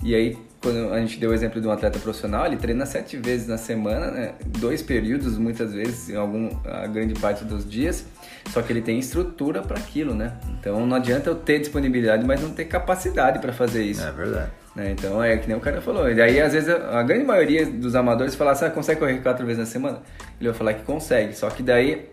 E 0.02 0.14
aí, 0.14 0.36
quando 0.62 0.92
a 0.92 1.00
gente 1.00 1.18
deu 1.18 1.30
o 1.30 1.34
exemplo 1.34 1.60
de 1.60 1.66
um 1.66 1.72
atleta 1.72 1.98
profissional, 1.98 2.46
ele 2.46 2.56
treina 2.56 2.86
sete 2.86 3.16
vezes 3.16 3.48
na 3.48 3.58
semana, 3.58 4.10
né? 4.10 4.34
dois 4.58 4.80
períodos, 4.80 5.36
muitas 5.36 5.74
vezes, 5.74 6.08
em 6.08 6.16
algum, 6.16 6.50
a 6.64 6.86
grande 6.86 7.14
parte 7.14 7.44
dos 7.44 7.68
dias, 7.68 8.06
só 8.50 8.62
que 8.62 8.72
ele 8.72 8.80
tem 8.80 8.98
estrutura 8.98 9.60
para 9.60 9.76
aquilo, 9.76 10.14
né? 10.14 10.34
Então 10.60 10.86
não 10.86 10.96
adianta 10.96 11.28
eu 11.28 11.34
ter 11.34 11.58
disponibilidade, 11.58 12.24
mas 12.24 12.40
não 12.40 12.50
ter 12.50 12.66
capacidade 12.66 13.40
para 13.40 13.52
fazer 13.52 13.82
isso. 13.82 14.02
é 14.02 14.12
verdade. 14.12 14.50
Né? 14.74 14.92
Então 14.92 15.22
é 15.22 15.36
que 15.36 15.48
nem 15.48 15.56
o 15.56 15.60
cara 15.60 15.80
falou. 15.80 16.08
E 16.08 16.14
daí, 16.14 16.40
às 16.40 16.52
vezes, 16.52 16.68
a 16.68 17.02
grande 17.02 17.24
maioria 17.24 17.66
dos 17.66 17.94
amadores 17.94 18.34
fala 18.34 18.52
assim, 18.52 18.64
ah, 18.64 18.70
consegue 18.70 19.00
correr 19.00 19.18
quatro 19.18 19.44
vezes 19.44 19.58
na 19.58 19.66
semana? 19.66 19.98
Ele 20.40 20.48
vai 20.48 20.58
falar 20.58 20.74
que 20.74 20.82
consegue, 20.84 21.36
só 21.36 21.50
que 21.50 21.62
daí 21.62 22.08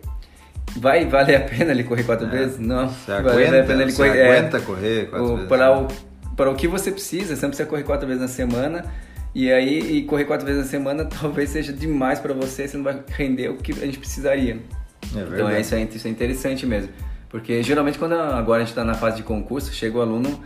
vai 0.77 1.05
valer 1.05 1.35
a 1.35 1.41
pena 1.41 1.71
ele 1.71 1.83
correr 1.83 2.03
quatro 2.03 2.27
vezes? 2.27 2.59
Não. 2.59 2.89
Você 2.89 3.11
aguenta, 3.11 3.61
a 3.61 3.63
pena 3.63 3.83
ele 3.83 3.93
correr. 3.93 4.17
é, 4.17 4.37
aguenta 4.37 4.59
correr 4.59 5.09
quatro 5.09 5.25
o, 5.25 5.35
vezes 5.35 5.49
para, 5.49 5.79
o, 5.79 5.87
para 6.39 6.49
o 6.49 6.55
que 6.55 6.69
você 6.69 6.89
precisa, 6.89 7.35
você 7.35 7.41
não 7.41 7.49
precisa 7.49 7.67
correr 7.67 7.83
quatro 7.83 8.07
vezes 8.07 8.21
na 8.21 8.29
semana. 8.29 8.85
E 9.35 9.51
aí, 9.51 9.97
e 9.97 10.03
correr 10.03 10.23
quatro 10.23 10.45
vezes 10.45 10.61
na 10.63 10.67
semana 10.69 11.03
talvez 11.21 11.49
seja 11.49 11.73
demais 11.73 12.17
para 12.17 12.33
você, 12.33 12.65
você 12.65 12.77
não 12.77 12.83
vai 12.85 13.03
render 13.09 13.49
o 13.49 13.57
que 13.57 13.73
a 13.73 13.85
gente 13.85 13.99
precisaria. 13.99 14.57
É 15.13 15.19
Então 15.19 15.49
é, 15.49 15.59
isso, 15.59 15.75
é, 15.75 15.81
isso 15.83 16.07
é 16.07 16.09
interessante 16.09 16.65
mesmo. 16.65 16.93
Porque 17.27 17.61
geralmente 17.61 17.99
quando 17.99 18.13
agora 18.13 18.61
a 18.61 18.65
gente 18.65 18.69
está 18.71 18.85
na 18.85 18.93
fase 18.93 19.17
de 19.17 19.23
concurso, 19.23 19.73
chega 19.73 19.97
o 19.97 20.01
aluno 20.01 20.41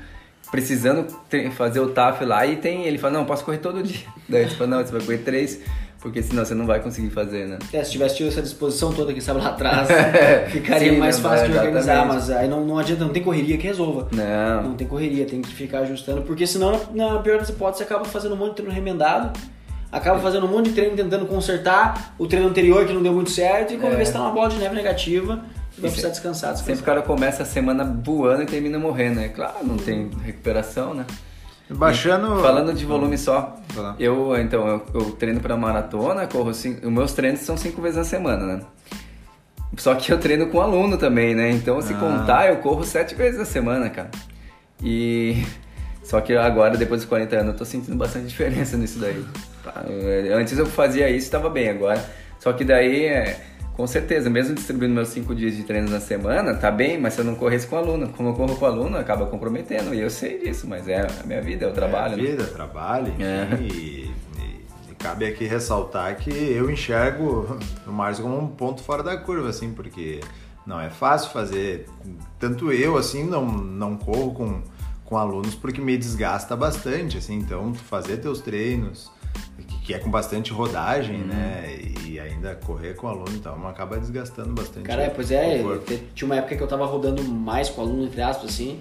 precisando 0.49 1.05
ter- 1.29 1.51
fazer 1.51 1.79
o 1.79 1.89
TAF 1.89 2.25
lá 2.25 2.43
e 2.47 2.55
tem 2.55 2.85
ele 2.87 2.97
fala, 2.97 3.13
não, 3.19 3.25
posso 3.25 3.45
correr 3.45 3.59
todo 3.59 3.81
dia. 3.83 4.07
Daí 4.27 4.49
você 4.49 4.55
fala, 4.55 4.69
não, 4.71 4.83
você 4.83 4.91
vai 4.91 5.01
correr 5.01 5.19
três, 5.19 5.61
porque 6.03 6.21
senão 6.21 6.43
você 6.45 6.53
não 6.53 6.65
vai 6.67 6.81
conseguir 6.81 7.09
fazer, 7.09 7.47
né? 7.47 7.57
É, 7.71 7.81
se 7.83 7.91
tivesse 7.91 8.17
tido 8.17 8.27
essa 8.27 8.41
disposição 8.41 8.91
toda 8.93 9.13
que 9.13 9.19
estava 9.19 9.39
lá 9.39 9.49
atrás, 9.51 9.87
ficaria 10.51 10.91
Sim, 10.91 10.97
mais 10.99 11.17
não, 11.17 11.29
fácil 11.29 11.47
de 11.49 11.55
é, 11.57 11.59
organizar, 11.61 12.05
mas 12.05 12.29
aí 12.29 12.47
não, 12.47 12.65
não 12.65 12.77
adianta, 12.77 13.05
não 13.05 13.13
tem 13.13 13.23
correria 13.23 13.57
que 13.57 13.65
resolva. 13.65 14.09
Não. 14.11 14.63
Não 14.63 14.75
tem 14.75 14.85
correria, 14.85 15.25
tem 15.25 15.41
que 15.41 15.53
ficar 15.55 15.79
ajustando, 15.79 16.21
porque 16.23 16.45
senão, 16.45 16.79
na 16.93 17.19
pior 17.19 17.39
das 17.39 17.47
hipóteses, 17.49 17.77
você 17.79 17.83
acaba 17.93 18.03
fazendo 18.05 18.33
um 18.35 18.37
monte 18.37 18.49
de 18.49 18.55
treino 18.57 18.73
remendado, 18.73 19.31
acaba 19.91 20.19
fazendo 20.19 20.45
um 20.45 20.49
monte 20.49 20.69
de 20.69 20.75
treino 20.75 20.95
tentando 20.95 21.25
consertar 21.25 22.13
o 22.19 22.27
treino 22.27 22.49
anterior 22.49 22.85
que 22.85 22.91
não 22.93 23.01
deu 23.01 23.13
muito 23.13 23.31
certo, 23.31 23.73
e 23.73 23.77
quando 23.77 23.93
É. 23.93 23.95
vê 23.95 24.05
você 24.05 24.11
tá 24.11 24.19
uma 24.19 24.31
bola 24.31 24.49
de 24.49 24.57
neve 24.57 24.75
negativa, 24.75 25.35
você 25.71 25.81
vai 25.81 25.89
precisar 25.89 26.09
se- 26.09 26.13
descansar, 26.15 26.49
Sempre 26.57 26.73
o 26.73 26.75
descansar. 26.75 26.95
cara 26.95 27.01
começa 27.07 27.43
a 27.43 27.45
semana 27.45 27.83
voando 28.03 28.43
e 28.43 28.45
termina 28.45 28.77
morrendo, 28.77 29.21
né? 29.21 29.29
Claro, 29.29 29.55
não 29.63 29.77
tem 29.77 30.09
recuperação, 30.23 30.93
né? 30.93 31.05
Baixando. 31.75 32.41
Falando 32.41 32.73
de 32.73 32.85
volume 32.85 33.17
só, 33.17 33.55
eu 33.99 34.35
então 34.39 34.67
eu, 34.67 34.85
eu 34.93 35.11
treino 35.11 35.39
para 35.39 35.55
maratona, 35.57 36.27
corro 36.27 36.53
cinco, 36.53 36.85
os 36.85 36.91
meus 36.91 37.13
treinos 37.13 37.41
são 37.41 37.57
cinco 37.57 37.81
vezes 37.81 37.97
na 37.97 38.03
semana, 38.03 38.45
né? 38.45 38.61
Só 39.77 39.95
que 39.95 40.11
eu 40.11 40.19
treino 40.19 40.47
com 40.47 40.61
aluno 40.61 40.97
também, 40.97 41.33
né? 41.33 41.49
Então, 41.49 41.81
se 41.81 41.93
Ah. 41.93 41.97
contar, 41.97 42.47
eu 42.49 42.57
corro 42.57 42.83
sete 42.83 43.15
vezes 43.15 43.39
na 43.39 43.45
semana, 43.45 43.89
cara. 43.89 44.11
E. 44.81 45.43
Só 46.03 46.19
que 46.21 46.35
agora, 46.35 46.77
depois 46.77 47.01
dos 47.01 47.09
40 47.09 47.35
anos, 47.37 47.53
eu 47.53 47.57
tô 47.59 47.65
sentindo 47.65 47.95
bastante 47.95 48.27
diferença 48.27 48.75
nisso 48.77 48.99
daí. 48.99 49.23
Tá? 49.63 49.83
Antes 50.35 50.57
eu 50.57 50.65
fazia 50.65 51.09
isso 51.09 51.27
e 51.29 51.31
tava 51.31 51.49
bem, 51.49 51.69
agora. 51.69 52.03
Só 52.39 52.51
que 52.51 52.65
daí, 52.65 53.05
é, 53.05 53.39
com 53.75 53.87
certeza, 53.87 54.29
mesmo 54.29 54.53
distribuindo 54.55 54.93
meus 54.93 55.09
cinco 55.09 55.33
dias 55.33 55.55
de 55.55 55.63
treino 55.63 55.89
na 55.89 55.99
semana, 55.99 56.53
tá 56.53 56.69
bem, 56.69 56.99
mas 56.99 57.13
se 57.15 57.21
eu 57.21 57.25
não 57.25 57.35
corresse 57.35 57.65
com 57.65 57.75
aluno, 57.75 58.09
como 58.09 58.29
eu 58.29 58.33
corro 58.33 58.55
com 58.55 58.65
aluno, 58.65 58.97
acaba 58.97 59.25
comprometendo. 59.25 59.93
E 59.95 59.99
eu 59.99 60.09
sei 60.09 60.39
disso, 60.39 60.67
mas 60.67 60.87
é 60.87 61.01
a 61.01 61.25
minha 61.25 61.41
vida, 61.41 61.65
é 61.65 61.69
o 61.69 61.73
trabalho. 61.73 62.13
É 62.13 62.17
né? 62.17 62.23
vida, 62.23 62.43
trabalho, 62.45 63.07
enfim, 63.09 63.23
É. 63.23 63.57
e, 63.59 63.65
e- 63.67 64.11
e 64.91 64.95
cabe 64.95 65.25
aqui 65.25 65.45
ressaltar 65.45 66.15
que 66.17 66.29
eu 66.29 66.69
enxergo 66.69 67.57
o 67.87 67.91
Márcio 67.91 68.23
como 68.23 68.39
um 68.39 68.47
ponto 68.47 68.83
fora 68.83 69.01
da 69.01 69.17
curva, 69.17 69.49
assim, 69.49 69.73
porque 69.73 70.19
não 70.67 70.79
é 70.79 70.89
fácil 70.91 71.31
fazer. 71.31 71.87
Tanto 72.39 72.71
eu, 72.71 72.95
assim, 72.95 73.23
não, 73.23 73.45
não 73.45 73.97
corro 73.97 74.33
com, 74.35 74.61
com 75.03 75.17
alunos 75.17 75.55
porque 75.55 75.81
me 75.81 75.97
desgasta 75.97 76.55
bastante, 76.55 77.17
assim, 77.17 77.35
então 77.39 77.73
fazer 77.73 78.17
teus 78.17 78.39
treinos, 78.39 79.11
que, 79.85 79.93
é 79.93 79.99
com 79.99 80.09
bastante 80.09 80.51
rodagem, 80.51 81.21
Uhum. 81.21 81.27
né, 81.27 81.77
e 82.05 82.19
ainda 82.19 82.55
correr 82.55 82.95
com 82.95 83.07
aluno, 83.07 83.31
então 83.33 83.67
acaba 83.67 83.97
desgastando 83.97 84.53
bastante. 84.53 84.85
Cara, 84.85 85.11
pois 85.13 85.31
é, 85.31 85.61
o 85.61 85.79
tinha 86.13 86.25
uma 86.25 86.35
época 86.35 86.55
que 86.55 86.63
eu 86.63 86.67
tava 86.67 86.85
rodando 86.85 87.23
mais 87.23 87.69
com 87.69 87.81
aluno, 87.81 88.05
entre 88.05 88.21
aspas, 88.21 88.51
assim. 88.51 88.79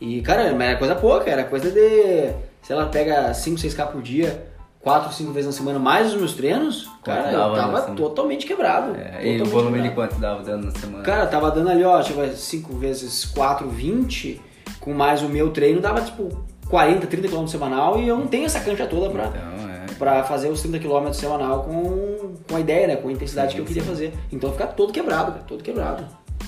E, 0.00 0.20
cara, 0.20 0.52
mas 0.54 0.68
era 0.68 0.78
coisa 0.78 0.94
pouca, 0.94 1.30
era 1.30 1.44
coisa 1.44 1.70
de. 1.70 2.32
Sei 2.62 2.74
lá, 2.76 2.86
pega 2.86 3.32
5, 3.32 3.58
6K 3.58 3.86
por 3.86 4.02
dia, 4.02 4.46
4, 4.80 5.12
5 5.12 5.32
vezes 5.32 5.46
na 5.46 5.52
semana, 5.56 5.78
mais 5.78 6.12
os 6.12 6.18
meus 6.18 6.34
treinos, 6.34 6.90
cara, 7.02 7.32
eu 7.32 7.54
tava 7.54 7.82
totalmente 7.94 8.44
quebrado. 8.46 8.94
É, 8.96 9.26
e 9.26 9.40
o 9.40 9.46
volume 9.46 9.80
de 9.80 9.88
quebrado. 9.88 10.10
quanto 10.10 10.20
dava 10.20 10.42
dando 10.42 10.66
na 10.66 10.70
semana? 10.72 11.02
Cara, 11.04 11.26
tava 11.26 11.50
dando 11.50 11.70
ali, 11.70 11.84
ó, 11.84 12.02
tipo, 12.02 12.26
5 12.26 12.74
vezes 12.76 13.24
4, 13.24 13.68
20, 13.68 14.40
com 14.80 14.92
mais 14.92 15.22
o 15.22 15.28
meu 15.28 15.50
treino, 15.50 15.80
dava 15.80 16.00
tipo 16.02 16.28
40, 16.68 17.06
30 17.06 17.28
km 17.28 17.46
semanal 17.46 18.00
e 18.00 18.08
eu 18.08 18.18
não 18.18 18.26
tenho 18.26 18.44
essa 18.46 18.60
cancha 18.60 18.86
toda 18.86 19.08
pra, 19.08 19.26
Então, 19.28 19.65
pra 19.98 20.24
fazer 20.24 20.48
os 20.48 20.60
30 20.62 20.78
km 20.78 21.12
semanal 21.12 21.64
com, 21.64 22.34
com 22.48 22.56
a 22.56 22.60
ideia, 22.60 22.86
né? 22.86 22.96
Com 22.96 23.08
a 23.08 23.12
intensidade 23.12 23.50
Sim, 23.50 23.56
que 23.56 23.60
eu 23.62 23.66
queria 23.66 23.82
sim. 23.82 23.88
fazer. 23.88 24.12
Então 24.32 24.52
fica 24.52 24.66
todo 24.66 24.92
quebrado, 24.92 25.32
cara, 25.32 25.44
todo 25.44 25.62
quebrado. 25.62 26.04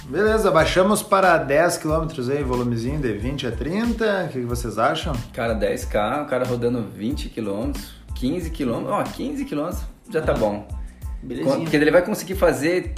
Beleza, 0.08 0.50
baixamos 0.50 1.02
para 1.02 1.36
10 1.36 1.78
km 1.78 2.06
aí, 2.30 2.42
volumezinho 2.42 2.98
de 2.98 3.12
20 3.12 3.46
a 3.46 3.52
30, 3.52 4.24
o 4.24 4.28
que 4.28 4.40
vocês 4.40 4.78
acham? 4.78 5.12
Cara, 5.34 5.54
10k, 5.54 6.24
o 6.24 6.26
cara 6.26 6.46
rodando 6.46 6.82
20 6.82 7.28
km, 7.28 7.72
15 8.14 8.50
km, 8.50 8.86
ó, 8.86 9.02
15 9.02 9.44
km 9.44 9.70
já 10.10 10.22
tá 10.22 10.32
bom. 10.32 10.66
Belezinha. 11.22 11.58
Porque 11.58 11.76
ele 11.76 11.90
vai 11.90 12.02
conseguir 12.02 12.36
fazer. 12.36 12.94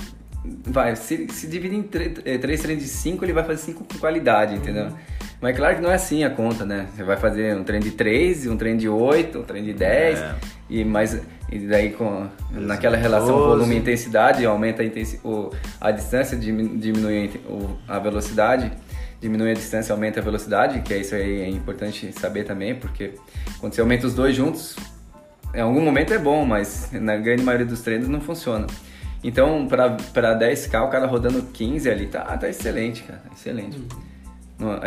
Vai, 0.67 0.95
se, 0.97 1.27
se 1.31 1.47
dividir 1.47 1.79
em 1.79 1.83
3 1.83 2.63
treinos 2.63 2.85
de 2.85 2.89
5, 2.89 3.25
ele 3.25 3.33
vai 3.33 3.45
fazer 3.45 3.63
5 3.63 3.85
com 3.85 3.99
qualidade, 3.99 4.55
entendeu? 4.55 4.93
Mas 5.41 5.55
é 5.55 5.57
claro 5.57 5.77
que 5.77 5.83
não 5.83 5.91
é 5.91 5.95
assim 5.95 6.23
a 6.23 6.31
conta, 6.31 6.65
né? 6.67 6.87
Você 6.95 7.03
vai 7.03 7.17
fazer 7.17 7.57
um 7.57 7.65
treino 7.65 7.85
de 7.85 7.93
3, 7.93 8.47
um 8.47 8.57
treino 8.57 8.79
de 8.79 8.89
8, 8.89 9.39
um 9.39 9.43
treino 9.43 9.67
de 9.69 9.73
10, 9.75 10.19
É. 10.19 10.35
e 10.69 10.85
mais. 10.85 11.19
E 11.51 11.59
daí 11.61 11.91
com. 11.93 12.27
Naquela 12.53 12.97
relação 12.97 13.37
12. 13.37 13.49
volume 13.49 13.75
e 13.75 13.79
intensidade, 13.79 14.45
aumenta 14.45 14.83
a, 14.83 14.85
intensi, 14.85 15.19
o, 15.25 15.51
a 15.81 15.91
distância, 15.91 16.37
dimi- 16.37 16.77
diminui 16.77 17.17
a 17.17 17.25
inte- 17.25 17.39
o- 17.49 17.79
a 17.89 17.99
velocidade, 17.99 18.71
diminui 19.21 19.51
a 19.51 19.55
distância, 19.55 19.93
aumenta 19.95 20.21
a 20.21 20.23
velocidade, 20.23 20.81
que 20.83 20.93
é 20.93 20.99
isso 20.99 21.15
aí 21.15 21.41
é 21.41 21.49
importante 21.49 22.13
saber 22.13 22.45
também, 22.45 22.75
porque 22.75 23.15
quando 23.61 23.73
você 23.73 23.81
aumenta 23.81 24.07
os 24.07 24.15
dois 24.15 24.37
juntos, 24.37 24.77
em 25.55 25.61
algum 25.61 25.81
momento 25.81 26.13
é 26.13 26.19
bom, 26.19 26.45
mas 26.45 26.91
na 26.93 27.17
grande 27.17 27.43
maioria 27.43 27.67
dos 27.67 27.81
treinos 27.81 28.09
não 28.09 28.21
funciona. 28.21 28.67
Então, 29.25 29.67
para 29.67 30.35
10k, 30.39 30.83
o 30.85 30.89
cara 30.89 31.07
rodando 31.07 31.43
15 31.53 31.91
ali, 31.91 32.07
tá, 32.07 32.21
tá 32.37 32.49
excelente, 32.49 33.03
cara, 33.03 33.23
excelente. 33.35 33.77
Aí 33.77 34.10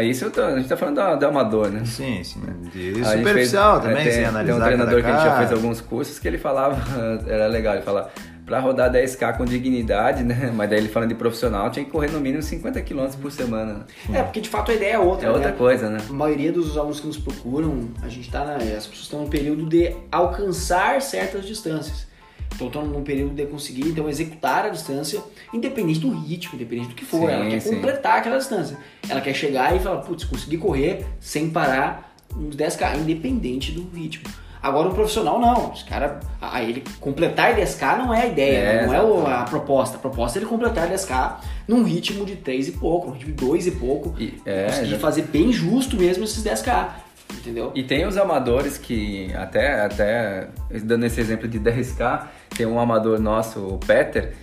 isso 0.02 0.30
tô, 0.30 0.42
a 0.42 0.56
gente 0.58 0.68
tá 0.68 0.78
falando 0.78 0.96
da, 0.96 1.16
da 1.16 1.28
amador, 1.28 1.70
né? 1.70 1.84
Sim, 1.86 2.24
sim. 2.24 2.42
De 2.72 2.92
A 2.92 2.94
gente 2.94 3.18
superficial 3.18 3.82
fez- 3.82 3.84
também, 3.84 4.02
é, 4.02 4.04
tem, 4.04 4.14
sem 4.14 4.26
analisar 4.26 4.54
Tem 4.54 4.62
um 4.62 4.66
treinador 4.66 5.02
cada 5.02 5.04
que 5.04 5.10
a 5.10 5.18
gente 5.18 5.30
já 5.30 5.38
fez 5.38 5.52
alguns 5.52 5.82
cursos 5.82 6.20
que 6.20 6.28
ele 6.28 6.38
falava, 6.38 6.78
era 7.28 7.48
legal, 7.48 7.76
ele 7.76 7.84
falava, 7.84 8.10
pra 8.46 8.60
rodar 8.60 8.92
10k 8.92 9.38
com 9.38 9.46
dignidade, 9.46 10.24
né? 10.24 10.52
Mas 10.54 10.70
daí 10.70 10.80
ele 10.80 10.90
falando 10.90 11.10
de 11.10 11.16
profissional, 11.16 11.70
tinha 11.72 11.86
que 11.86 11.92
correr 11.92 12.12
no 12.12 12.20
mínimo 12.20 12.42
50 12.42 12.82
km 12.82 13.08
por 13.22 13.32
semana. 13.32 13.86
É, 14.14 14.22
porque 14.22 14.42
de 14.42 14.50
fato 14.50 14.72
a 14.72 14.76
ideia 14.76 14.94
é 14.94 15.00
outra. 15.00 15.28
É 15.28 15.32
outra 15.32 15.52
né? 15.52 15.58
coisa, 15.58 15.90
né? 15.90 16.00
A 16.10 16.14
maioria 16.14 16.52
dos 16.52 16.78
alunos 16.78 17.00
que 17.00 17.08
nos 17.08 17.18
procuram, 17.18 17.90
a 18.02 18.10
gente 18.10 18.30
tá 18.30 18.44
na, 18.44 18.56
as 18.56 18.86
pessoas 18.86 19.00
estão 19.00 19.22
no 19.22 19.30
período 19.30 19.66
de 19.66 19.96
alcançar 20.12 21.02
certas 21.02 21.46
distâncias. 21.46 22.12
Então 22.56 22.68
estão 22.68 22.86
num 22.86 23.04
período 23.04 23.34
de 23.34 23.46
conseguir 23.46 23.88
então 23.88 24.08
executar 24.10 24.66
a 24.66 24.70
distância, 24.70 25.22
independente 25.54 26.00
do 26.00 26.10
ritmo, 26.12 26.56
independente 26.56 26.90
do 26.90 26.96
que 26.96 27.04
for. 27.06 27.28
Sim, 27.30 27.36
ela 27.36 27.46
quer 27.50 27.60
sim. 27.60 27.76
completar 27.76 28.18
aquela 28.20 28.38
distância. 28.38 28.78
Ela 29.10 29.22
quer 29.22 29.34
chegar 29.34 29.76
e 29.76 29.80
falar, 29.80 29.98
putz, 30.02 30.24
consegui 30.24 30.58
correr 30.58 31.06
sem 31.20 31.50
parar 31.50 32.16
uns 32.36 32.56
10k, 32.56 32.98
independente 33.00 33.72
do 33.72 33.88
ritmo. 33.96 34.30
Agora 34.62 34.88
um 34.88 34.94
profissional 34.94 35.40
não. 35.42 35.72
Os 35.74 35.84
cara, 35.84 36.22
a, 36.40 36.58
a 36.58 36.64
ele 36.64 36.84
completar 37.02 37.54
10k 37.54 37.98
não 37.98 38.14
é 38.14 38.22
a 38.22 38.26
ideia, 38.28 38.58
É, 38.58 38.86
não 38.86 38.94
é 38.94 39.02
o- 39.02 39.16
a 39.18 39.20
exatamente. 39.20 39.50
proposta. 39.50 39.98
A 39.98 40.00
proposta 40.00 40.38
é 40.38 40.42
ele 40.42 40.46
completar 40.50 40.88
10k 40.88 41.36
num 41.68 41.84
ritmo 41.84 42.26
de 42.26 42.38
3 42.38 42.70
e 42.70 42.72
pouco, 42.72 43.08
num 43.08 43.14
ritmo 43.14 43.34
de 43.34 43.46
2 43.46 43.68
e 43.68 43.72
pouco. 43.72 44.16
E- 44.18 44.36
é, 44.46 44.68
conseguir 44.68 44.90
já- 44.92 45.00
fazer 45.00 45.24
bem 45.24 45.52
justo 45.52 45.98
mesmo 45.98 46.24
esses 46.24 46.42
10k. 46.42 46.96
Entendeu? 47.32 47.72
E 47.76 47.84
tem 47.84 48.06
os 48.06 48.18
amadores 48.18 48.78
que, 48.78 49.34
até, 49.36 49.82
até 49.82 50.48
dando 50.84 51.06
esse 51.06 51.20
exemplo 51.20 51.48
de 51.48 51.60
10k, 51.60 52.28
tem 52.56 52.66
um 52.66 52.80
amador 52.80 53.20
nosso, 53.20 53.60
o 53.60 53.78
Peter, 53.80 54.34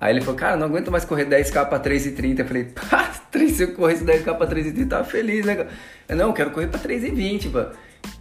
aí 0.00 0.12
ele 0.12 0.20
falou, 0.20 0.36
cara, 0.36 0.56
não 0.56 0.66
aguento 0.66 0.90
mais 0.90 1.04
correr 1.04 1.24
10k 1.26 1.68
pra 1.68 1.78
3,30. 1.80 2.40
Eu 2.40 2.46
falei, 2.46 2.64
pá, 2.64 3.10
3, 3.30 3.52
se 3.52 3.62
eu 3.62 3.72
corresse 3.74 4.04
10k 4.04 4.36
pra 4.36 4.46
3,30, 4.46 4.88
tava 4.88 5.04
feliz, 5.04 5.46
né? 5.46 5.66
Eu, 6.08 6.16
não, 6.16 6.26
eu 6.28 6.32
quero 6.32 6.50
correr 6.50 6.66
pra 6.66 6.80
3,20, 6.80 7.50
pô. 7.50 7.64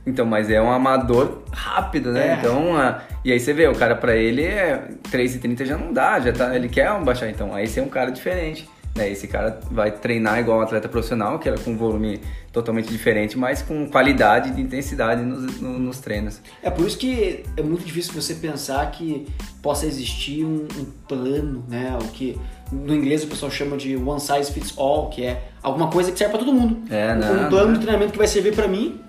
Então, 0.05 0.25
mas 0.25 0.49
é 0.49 0.61
um 0.61 0.71
amador 0.71 1.43
rápido, 1.51 2.11
né? 2.11 2.29
É. 2.29 2.33
Então, 2.35 2.77
ah, 2.77 3.01
e 3.25 3.31
aí 3.31 3.39
você 3.39 3.53
vê, 3.53 3.67
o 3.67 3.75
cara 3.75 3.95
pra 3.95 4.15
ele 4.15 4.43
é 4.43 4.87
3,30 5.11 5.65
já 5.65 5.77
não 5.77 5.91
dá, 5.91 6.19
já 6.19 6.31
tá, 6.31 6.55
ele 6.55 6.69
quer 6.69 6.91
um 6.91 7.03
baixar. 7.03 7.29
Então, 7.29 7.53
aí 7.53 7.67
você 7.67 7.79
é 7.79 7.83
um 7.83 7.89
cara 7.89 8.11
diferente. 8.11 8.67
Né? 8.95 9.09
Esse 9.09 9.27
cara 9.27 9.59
vai 9.71 9.89
treinar 9.91 10.39
igual 10.39 10.59
um 10.59 10.61
atleta 10.61 10.89
profissional, 10.89 11.39
que 11.39 11.47
é 11.47 11.55
com 11.57 11.71
um 11.71 11.77
volume 11.77 12.19
totalmente 12.51 12.89
diferente, 12.89 13.37
mas 13.37 13.61
com 13.61 13.87
qualidade 13.89 14.51
e 14.59 14.61
intensidade 14.61 15.21
nos, 15.21 15.61
no- 15.61 15.79
nos 15.79 15.99
treinos. 15.99 16.41
É 16.61 16.69
por 16.69 16.85
isso 16.85 16.97
que 16.97 17.43
é 17.55 17.61
muito 17.61 17.85
difícil 17.85 18.13
você 18.13 18.33
pensar 18.35 18.91
que 18.91 19.25
possa 19.61 19.85
existir 19.85 20.43
um, 20.43 20.67
um 20.77 20.85
plano, 21.07 21.63
né? 21.69 21.97
O 22.01 22.07
que 22.09 22.37
no 22.69 22.93
inglês 22.93 23.23
o 23.23 23.27
pessoal 23.27 23.49
chama 23.51 23.77
de 23.77 23.95
one 23.95 24.19
size 24.19 24.51
fits 24.51 24.73
all, 24.77 25.09
que 25.09 25.23
é 25.23 25.41
alguma 25.63 25.87
coisa 25.89 26.11
que 26.11 26.17
serve 26.17 26.31
pra 26.35 26.39
todo 26.43 26.53
mundo. 26.53 26.81
É, 26.89 27.15
não, 27.15 27.45
um 27.45 27.49
plano 27.49 27.67
não. 27.67 27.73
de 27.73 27.79
treinamento 27.79 28.11
que 28.11 28.17
vai 28.17 28.27
servir 28.27 28.53
pra 28.53 28.67
mim, 28.67 28.99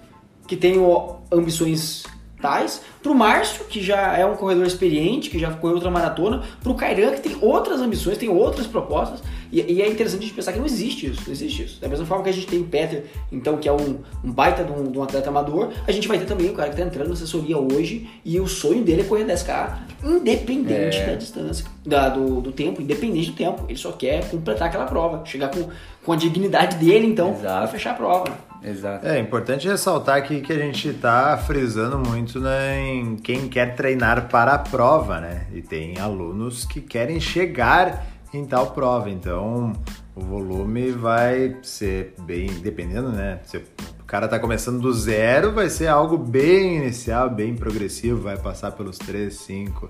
que 0.46 0.56
tenho 0.56 1.16
ambições 1.32 2.04
tais, 2.40 2.82
pro 3.02 3.14
Márcio, 3.14 3.64
que 3.66 3.80
já 3.80 4.16
é 4.18 4.26
um 4.26 4.34
corredor 4.36 4.66
experiente, 4.66 5.30
que 5.30 5.38
já 5.38 5.50
correu 5.52 5.76
outra 5.76 5.90
maratona, 5.90 6.42
pro 6.60 6.74
Kairan, 6.74 7.12
que 7.12 7.20
tem 7.20 7.36
outras 7.40 7.80
ambições, 7.80 8.18
tem 8.18 8.28
outras 8.28 8.66
propostas, 8.66 9.22
e, 9.52 9.61
e 9.75 9.82
é 9.82 9.88
interessante 9.88 10.21
a 10.21 10.23
gente 10.26 10.35
pensar 10.35 10.52
que 10.52 10.59
não 10.59 10.66
existe 10.66 11.06
isso, 11.11 11.23
não 11.26 11.32
existe 11.32 11.62
isso. 11.64 11.80
Da 11.80 11.88
mesma 11.88 12.06
forma 12.06 12.25
que 12.25 12.30
a 12.30 12.32
gente 12.32 12.47
tem 12.47 12.59
o 12.61 12.64
Peter, 12.64 13.04
então, 13.30 13.59
que 13.59 13.68
é 13.68 13.73
um, 13.73 13.99
um 14.25 14.32
baita 14.32 14.64
de 14.64 14.73
um, 14.73 14.90
de 14.90 14.99
um 14.99 15.02
atleta 15.02 15.28
amador, 15.28 15.71
a 15.87 15.92
gente 15.92 16.09
vai 16.09 16.18
ter 16.18 16.25
também 16.25 16.49
o 16.50 16.54
cara 16.54 16.71
que 16.71 16.76
tá 16.76 16.82
entrando 16.82 17.09
na 17.09 17.14
assessoria 17.14 17.59
hoje, 17.59 18.09
e 18.25 18.40
o 18.40 18.49
sonho 18.49 18.82
dele 18.82 19.02
é 19.02 19.04
correr 19.04 19.25
10k, 19.25 19.78
independente 20.04 20.97
É. 20.99 21.06
da 21.06 21.14
distância, 21.14 21.64
da- 21.85 22.09
do, 22.09 22.40
do 22.40 22.52
tempo, 22.52 22.80
independente 22.80 23.30
do 23.30 23.37
tempo. 23.37 23.64
Ele 23.68 23.78
só 23.78 23.92
quer 23.92 24.28
completar 24.30 24.68
aquela 24.68 24.87
prova, 24.87 25.25
chegar 25.25 25.49
com, 25.49 25.68
com 26.04 26.12
a 26.12 26.16
dignidade 26.16 26.76
dele, 26.76 27.06
então, 27.06 27.35
pra 27.35 27.66
fechar 27.66 27.90
a 27.90 27.94
prova. 27.94 28.52
Exato. 28.64 29.04
É 29.06 29.18
importante 29.18 29.66
ressaltar 29.66 30.16
aqui 30.16 30.40
que 30.40 30.52
a 30.52 30.59
gente 30.59 30.87
está 30.88 31.37
frisando 31.37 31.99
muito 31.99 32.38
né, 32.38 32.80
em 32.80 33.16
quem 33.16 33.49
quer 33.49 33.75
treinar 33.75 34.28
para 34.28 34.52
a 34.54 34.59
prova, 34.59 35.18
né? 35.21 35.47
E 35.52 35.61
tem 35.61 35.99
alunos 35.99 36.64
que 36.64 36.80
querem 36.80 37.18
chegar 37.18 38.06
em 38.32 38.44
tal 38.44 38.70
prova, 38.70 39.10
então 39.10 39.72
o 40.14 40.20
volume 40.20 40.90
vai 40.90 41.56
ser 41.62 42.14
bem, 42.20 42.46
dependendo, 42.60 43.10
né? 43.10 43.40
Se 43.44 43.58
o 43.58 44.04
cara 44.06 44.28
tá 44.28 44.38
começando 44.38 44.80
do 44.80 44.92
zero, 44.92 45.52
vai 45.52 45.68
ser 45.68 45.88
algo 45.88 46.16
bem 46.18 46.76
inicial, 46.76 47.30
bem 47.30 47.54
progressivo, 47.54 48.20
vai 48.22 48.36
passar 48.36 48.72
pelos 48.72 48.98
3, 48.98 49.34
5, 49.34 49.88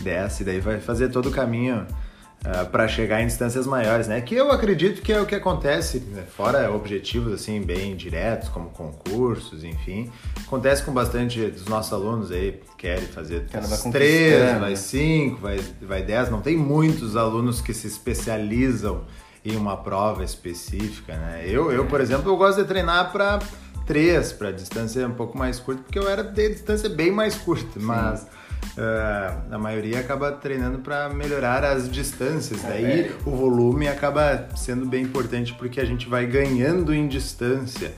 10, 0.00 0.40
e 0.40 0.44
daí 0.44 0.60
vai 0.60 0.80
fazer 0.80 1.08
todo 1.08 1.28
o 1.28 1.32
caminho 1.32 1.86
para 2.70 2.86
chegar 2.86 3.22
em 3.22 3.26
distâncias 3.26 3.66
maiores, 3.66 4.06
né? 4.06 4.20
Que 4.20 4.34
eu 4.34 4.52
acredito 4.52 5.00
que 5.00 5.12
é 5.12 5.20
o 5.20 5.24
que 5.24 5.34
acontece, 5.34 6.00
né? 6.00 6.24
fora 6.36 6.70
objetivos 6.70 7.32
assim 7.32 7.62
bem 7.62 7.96
diretos, 7.96 8.50
como 8.50 8.68
concursos, 8.68 9.64
enfim, 9.64 10.10
acontece 10.46 10.82
com 10.82 10.92
bastante 10.92 11.46
dos 11.46 11.64
nossos 11.64 11.92
alunos 11.92 12.30
aí 12.30 12.52
que 12.52 12.76
querem 12.76 13.06
fazer 13.06 13.46
três, 13.90 14.60
vai 14.60 14.76
cinco, 14.76 15.40
vai, 15.40 15.58
vai 15.80 16.02
dez. 16.02 16.30
Não 16.30 16.42
tem 16.42 16.56
muitos 16.56 17.16
alunos 17.16 17.62
que 17.62 17.72
se 17.72 17.86
especializam 17.86 19.04
em 19.42 19.56
uma 19.56 19.78
prova 19.78 20.22
específica, 20.22 21.16
né? 21.16 21.44
Eu, 21.46 21.72
eu 21.72 21.86
por 21.86 22.00
exemplo, 22.00 22.30
eu 22.30 22.36
gosto 22.36 22.60
de 22.60 22.68
treinar 22.68 23.10
para 23.10 23.38
três, 23.86 24.32
para 24.32 24.50
distância 24.50 25.06
um 25.06 25.14
pouco 25.14 25.36
mais 25.36 25.58
curta, 25.58 25.82
porque 25.82 25.98
eu 25.98 26.08
era 26.08 26.22
de 26.22 26.48
distância 26.50 26.88
bem 26.88 27.10
mais 27.10 27.34
curta, 27.34 27.78
mas 27.80 28.26
uh, 28.78 29.54
a 29.54 29.58
maioria 29.58 30.00
acaba 30.00 30.32
treinando 30.32 30.78
para 30.78 31.08
melhorar 31.08 31.64
as 31.64 31.90
distâncias. 31.90 32.62
Daí 32.62 33.14
o 33.24 33.30
volume 33.30 33.88
acaba 33.88 34.48
sendo 34.56 34.86
bem 34.86 35.04
importante 35.04 35.54
porque 35.54 35.80
a 35.80 35.84
gente 35.84 36.08
vai 36.08 36.26
ganhando 36.26 36.94
em 36.94 37.06
distância 37.06 37.92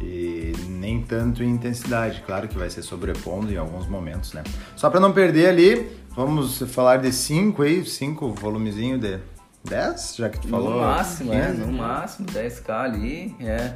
e 0.00 0.52
nem 0.68 1.02
tanto 1.02 1.42
em 1.42 1.50
intensidade. 1.50 2.22
Claro 2.26 2.48
que 2.48 2.56
vai 2.56 2.70
ser 2.70 2.82
sobrepondo 2.82 3.52
em 3.52 3.56
alguns 3.56 3.86
momentos, 3.86 4.32
né? 4.32 4.42
Só 4.76 4.88
para 4.90 5.00
não 5.00 5.12
perder 5.12 5.48
ali, 5.48 5.90
vamos 6.10 6.58
falar 6.62 6.98
de 6.98 7.12
5 7.12 7.62
aí, 7.62 7.84
5 7.84 8.32
volumezinho 8.32 8.98
de 8.98 9.18
10, 9.64 10.16
já 10.16 10.28
que 10.28 10.40
tu 10.40 10.48
falou. 10.48 10.74
No 10.74 10.80
máximo, 10.80 11.32
é, 11.32 11.52
no 11.52 11.72
máximo, 11.72 12.26
10k 12.28 12.70
ali, 12.70 13.36
é 13.40 13.74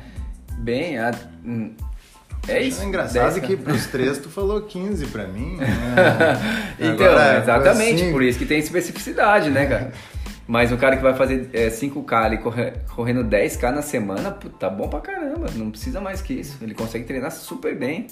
bem, 0.59 0.99
é, 0.99 1.11
é 2.49 2.63
isso. 2.63 2.83
É 2.83 2.85
engraçado 2.85 3.35
10, 3.35 3.47
que 3.47 3.57
pros 3.57 3.87
três 3.87 4.19
tu 4.19 4.29
falou 4.29 4.63
15 4.63 5.07
pra 5.07 5.27
mim. 5.27 5.57
Né? 5.57 5.67
então, 6.79 7.07
Agora, 7.07 7.39
exatamente, 7.39 8.03
assim... 8.03 8.13
por 8.13 8.23
isso 8.23 8.39
que 8.39 8.47
tem 8.47 8.59
especificidade, 8.59 9.51
né, 9.51 9.67
cara? 9.67 9.93
Mas 10.47 10.71
um 10.71 10.77
cara 10.77 10.97
que 10.97 11.03
vai 11.03 11.15
fazer 11.15 11.51
é, 11.53 11.69
5K 11.69 12.13
ali 12.13 12.39
correndo 12.39 13.25
10K 13.25 13.73
na 13.73 13.83
semana, 13.83 14.31
tá 14.31 14.71
bom 14.71 14.89
pra 14.89 15.01
caramba, 15.01 15.49
não 15.57 15.71
precisa 15.71 16.01
mais 16.01 16.21
que 16.21 16.35
isso. 16.35 16.57
Ele 16.63 16.73
consegue 16.73 17.05
treinar 17.05 17.33
super 17.33 17.77
bem, 17.77 18.07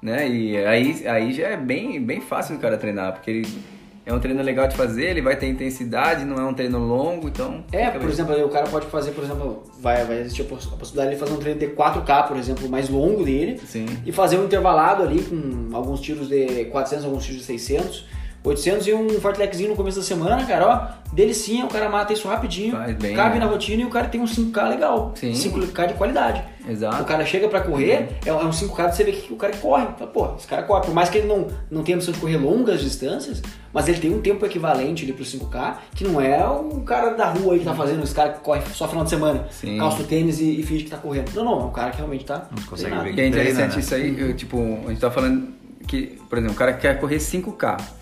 né? 0.00 0.28
E 0.28 0.56
aí, 0.64 1.08
aí 1.08 1.32
já 1.32 1.48
é 1.48 1.56
bem, 1.56 2.00
bem 2.00 2.20
fácil 2.20 2.56
o 2.56 2.58
cara 2.60 2.76
treinar, 2.76 3.14
porque 3.14 3.30
ele 3.30 3.62
é 4.10 4.14
um 4.14 4.18
treino 4.18 4.42
legal 4.42 4.66
de 4.66 4.76
fazer, 4.76 5.04
ele 5.04 5.22
vai 5.22 5.36
ter 5.36 5.46
intensidade, 5.46 6.24
não 6.24 6.36
é 6.36 6.44
um 6.44 6.52
treino 6.52 6.78
longo, 6.78 7.28
então. 7.28 7.64
É, 7.70 7.88
por 7.90 8.08
exemplo, 8.08 8.44
o 8.44 8.48
cara 8.48 8.66
pode 8.68 8.86
fazer, 8.86 9.12
por 9.12 9.22
exemplo, 9.22 9.62
vai, 9.80 10.04
vai 10.04 10.18
existir 10.18 10.42
a 10.42 10.44
possibilidade 10.44 11.10
de 11.10 11.16
fazer 11.16 11.32
um 11.32 11.36
treino 11.36 11.60
de 11.60 11.68
4K, 11.68 12.26
por 12.26 12.36
exemplo, 12.36 12.68
mais 12.68 12.88
longo 12.88 13.24
dele, 13.24 13.58
Sim. 13.64 13.86
e 14.04 14.10
fazer 14.10 14.38
um 14.38 14.46
intervalado 14.46 15.04
ali 15.04 15.22
com 15.22 15.74
alguns 15.76 16.00
tiros 16.00 16.28
de 16.28 16.64
400, 16.66 17.04
alguns 17.04 17.24
tiros 17.24 17.40
de 17.40 17.46
600 17.46 18.19
800 18.42 18.86
e 18.86 18.94
um 18.94 19.20
fartlequezinho 19.20 19.70
no 19.70 19.76
começo 19.76 19.98
da 19.98 20.04
semana, 20.04 20.44
cara, 20.46 20.66
ó, 20.66 21.14
delicinha, 21.14 21.66
o 21.66 21.68
cara 21.68 21.90
mata 21.90 22.12
isso 22.12 22.26
rapidinho, 22.26 22.74
bem, 22.98 23.14
cabe 23.14 23.38
né? 23.38 23.44
na 23.44 23.50
rotina 23.50 23.82
e 23.82 23.84
o 23.84 23.90
cara 23.90 24.08
tem 24.08 24.20
um 24.20 24.24
5K 24.24 24.68
legal. 24.68 25.12
Sim. 25.14 25.32
5K 25.32 25.88
de 25.88 25.94
qualidade. 25.94 26.42
Exato. 26.66 27.02
O 27.02 27.04
cara 27.04 27.24
chega 27.26 27.48
pra 27.48 27.60
correr, 27.60 28.08
é 28.24 28.32
um 28.32 28.50
5K 28.50 28.90
de 28.90 28.96
você 28.96 29.04
ver 29.04 29.12
que 29.12 29.32
o 29.32 29.36
cara 29.36 29.54
corre. 29.56 29.86
Fala, 29.98 30.10
pô, 30.10 30.36
esse 30.36 30.46
cara 30.46 30.62
corre. 30.62 30.86
Por 30.86 30.94
mais 30.94 31.10
que 31.10 31.18
ele 31.18 31.26
não, 31.26 31.48
não 31.70 31.82
tenha 31.82 31.96
a 31.96 31.98
missão 31.98 32.14
de 32.14 32.20
correr 32.20 32.38
longas 32.38 32.80
distâncias, 32.80 33.42
mas 33.74 33.88
ele 33.88 33.98
tem 33.98 34.14
um 34.14 34.22
tempo 34.22 34.44
equivalente 34.46 35.04
ali 35.04 35.12
pro 35.12 35.24
5K, 35.24 35.74
que 35.94 36.04
não 36.04 36.18
é 36.18 36.42
o 36.46 36.80
cara 36.80 37.10
da 37.10 37.26
rua 37.26 37.52
aí 37.52 37.58
que 37.58 37.64
tá 37.66 37.74
fazendo, 37.74 38.02
esse 38.02 38.14
cara 38.14 38.30
que 38.30 38.40
corre 38.40 38.62
só 38.72 38.88
final 38.88 39.04
de 39.04 39.10
semana, 39.10 39.46
Sim. 39.50 39.76
calça 39.76 40.02
o 40.02 40.04
tênis 40.06 40.40
e, 40.40 40.60
e 40.60 40.62
finge 40.62 40.84
que 40.84 40.90
tá 40.90 40.96
correndo. 40.96 41.30
Não, 41.34 41.44
não, 41.44 41.60
é 41.60 41.64
um 41.64 41.72
cara 41.72 41.90
que 41.90 41.98
realmente 41.98 42.24
tá. 42.24 42.48
Não 42.56 42.62
consegue 42.64 42.96
ver 42.96 43.14
E 43.14 43.20
é 43.20 43.26
interessante 43.26 43.54
treina, 43.54 43.74
né? 43.74 43.80
isso 43.80 43.94
aí, 43.94 44.18
eu, 44.18 44.34
tipo, 44.34 44.58
a 44.86 44.88
gente 44.88 45.00
tá 45.00 45.10
falando 45.10 45.48
que, 45.86 46.18
por 46.28 46.38
exemplo, 46.38 46.54
o 46.54 46.58
cara 46.58 46.72
que 46.72 46.80
quer 46.80 46.98
correr 46.98 47.16
5K 47.16 47.99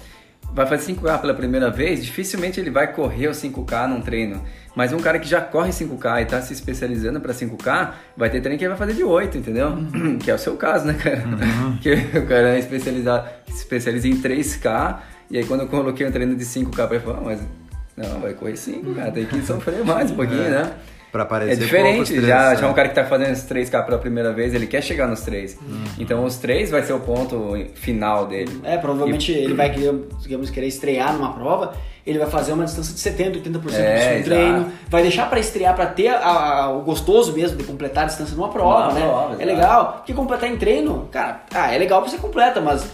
vai 0.52 0.66
fazer 0.66 0.92
5K 0.92 1.20
pela 1.20 1.34
primeira 1.34 1.70
vez, 1.70 2.04
dificilmente 2.04 2.58
ele 2.58 2.70
vai 2.70 2.92
correr 2.92 3.28
o 3.28 3.32
5K 3.32 3.88
num 3.88 4.00
treino. 4.00 4.42
Mas 4.74 4.92
um 4.92 4.98
cara 4.98 5.18
que 5.18 5.28
já 5.28 5.40
corre 5.40 5.70
5K 5.70 6.20
e 6.20 6.22
está 6.22 6.40
se 6.40 6.52
especializando 6.52 7.20
para 7.20 7.32
5K, 7.32 7.92
vai 8.16 8.30
ter 8.30 8.40
treino 8.40 8.58
que 8.58 8.64
ele 8.64 8.70
vai 8.70 8.78
fazer 8.78 8.94
de 8.94 9.04
8, 9.04 9.38
entendeu? 9.38 9.68
Uhum. 9.68 10.18
Que 10.22 10.30
é 10.30 10.34
o 10.34 10.38
seu 10.38 10.56
caso, 10.56 10.86
né, 10.86 10.94
cara? 10.94 11.24
Uhum. 11.26 11.76
que 11.82 11.92
o 11.92 12.26
cara 12.26 12.54
é 12.54 12.58
especializado, 12.58 13.28
se 13.48 13.58
especializa 13.58 14.08
em 14.08 14.20
3K, 14.20 14.98
e 15.30 15.38
aí 15.38 15.44
quando 15.44 15.62
eu 15.62 15.68
coloquei 15.68 16.06
um 16.06 16.12
treino 16.12 16.34
de 16.36 16.44
5K, 16.44 16.90
ele 16.90 17.00
falou, 17.00 17.20
ah, 17.20 17.24
mas 17.24 17.40
não, 17.96 18.20
vai 18.20 18.32
correr 18.34 18.56
5, 18.56 18.94
cara, 18.94 19.10
tem 19.10 19.26
que 19.26 19.42
sofrer 19.42 19.84
mais 19.84 20.10
um 20.10 20.16
pouquinho, 20.16 20.44
é. 20.44 20.50
né? 20.50 20.72
Pra 21.10 21.22
aparecer 21.22 21.52
é 21.52 21.56
diferente, 21.56 22.12
três, 22.12 22.26
já, 22.26 22.50
né? 22.50 22.56
já 22.56 22.68
um 22.68 22.74
cara 22.74 22.88
que 22.88 22.94
tá 22.94 23.04
fazendo 23.04 23.32
os 23.32 23.42
3K 23.44 23.84
pela 23.86 23.98
primeira 23.98 24.32
vez, 24.32 24.52
ele 24.52 24.66
quer 24.66 24.82
chegar 24.82 25.06
nos 25.06 25.22
3. 25.22 25.58
Uhum. 25.60 25.84
Então 25.98 26.24
os 26.24 26.36
3 26.36 26.70
vai 26.70 26.82
ser 26.82 26.92
o 26.92 27.00
ponto 27.00 27.56
final 27.74 28.26
dele. 28.26 28.60
É, 28.62 28.76
provavelmente 28.76 29.32
e... 29.32 29.36
ele 29.36 29.54
vai, 29.54 29.70
digamos, 29.70 30.50
querer 30.50 30.66
estrear 30.66 31.14
numa 31.14 31.32
prova, 31.32 31.74
ele 32.06 32.18
vai 32.18 32.28
fazer 32.28 32.52
uma 32.52 32.64
distância 32.64 32.94
de 32.94 33.00
70, 33.00 33.38
80% 33.38 33.74
é, 33.74 34.18
do 34.18 34.24
treino, 34.24 34.72
vai 34.88 35.02
deixar 35.02 35.28
para 35.30 35.40
estrear 35.40 35.74
para 35.74 35.86
ter 35.86 36.08
a, 36.08 36.28
a, 36.28 36.70
o 36.70 36.82
gostoso 36.82 37.32
mesmo 37.32 37.56
de 37.56 37.64
completar 37.64 38.04
a 38.04 38.06
distância 38.06 38.36
numa 38.36 38.48
prova, 38.48 38.92
né? 38.92 39.00
Prova, 39.00 39.42
é 39.42 39.44
legal, 39.44 39.92
porque 39.98 40.12
completar 40.12 40.50
em 40.50 40.56
treino, 40.56 41.08
cara, 41.10 41.42
ah, 41.54 41.72
é 41.72 41.78
legal 41.78 42.02
pra 42.02 42.10
você 42.10 42.18
completa, 42.18 42.60
mas 42.60 42.86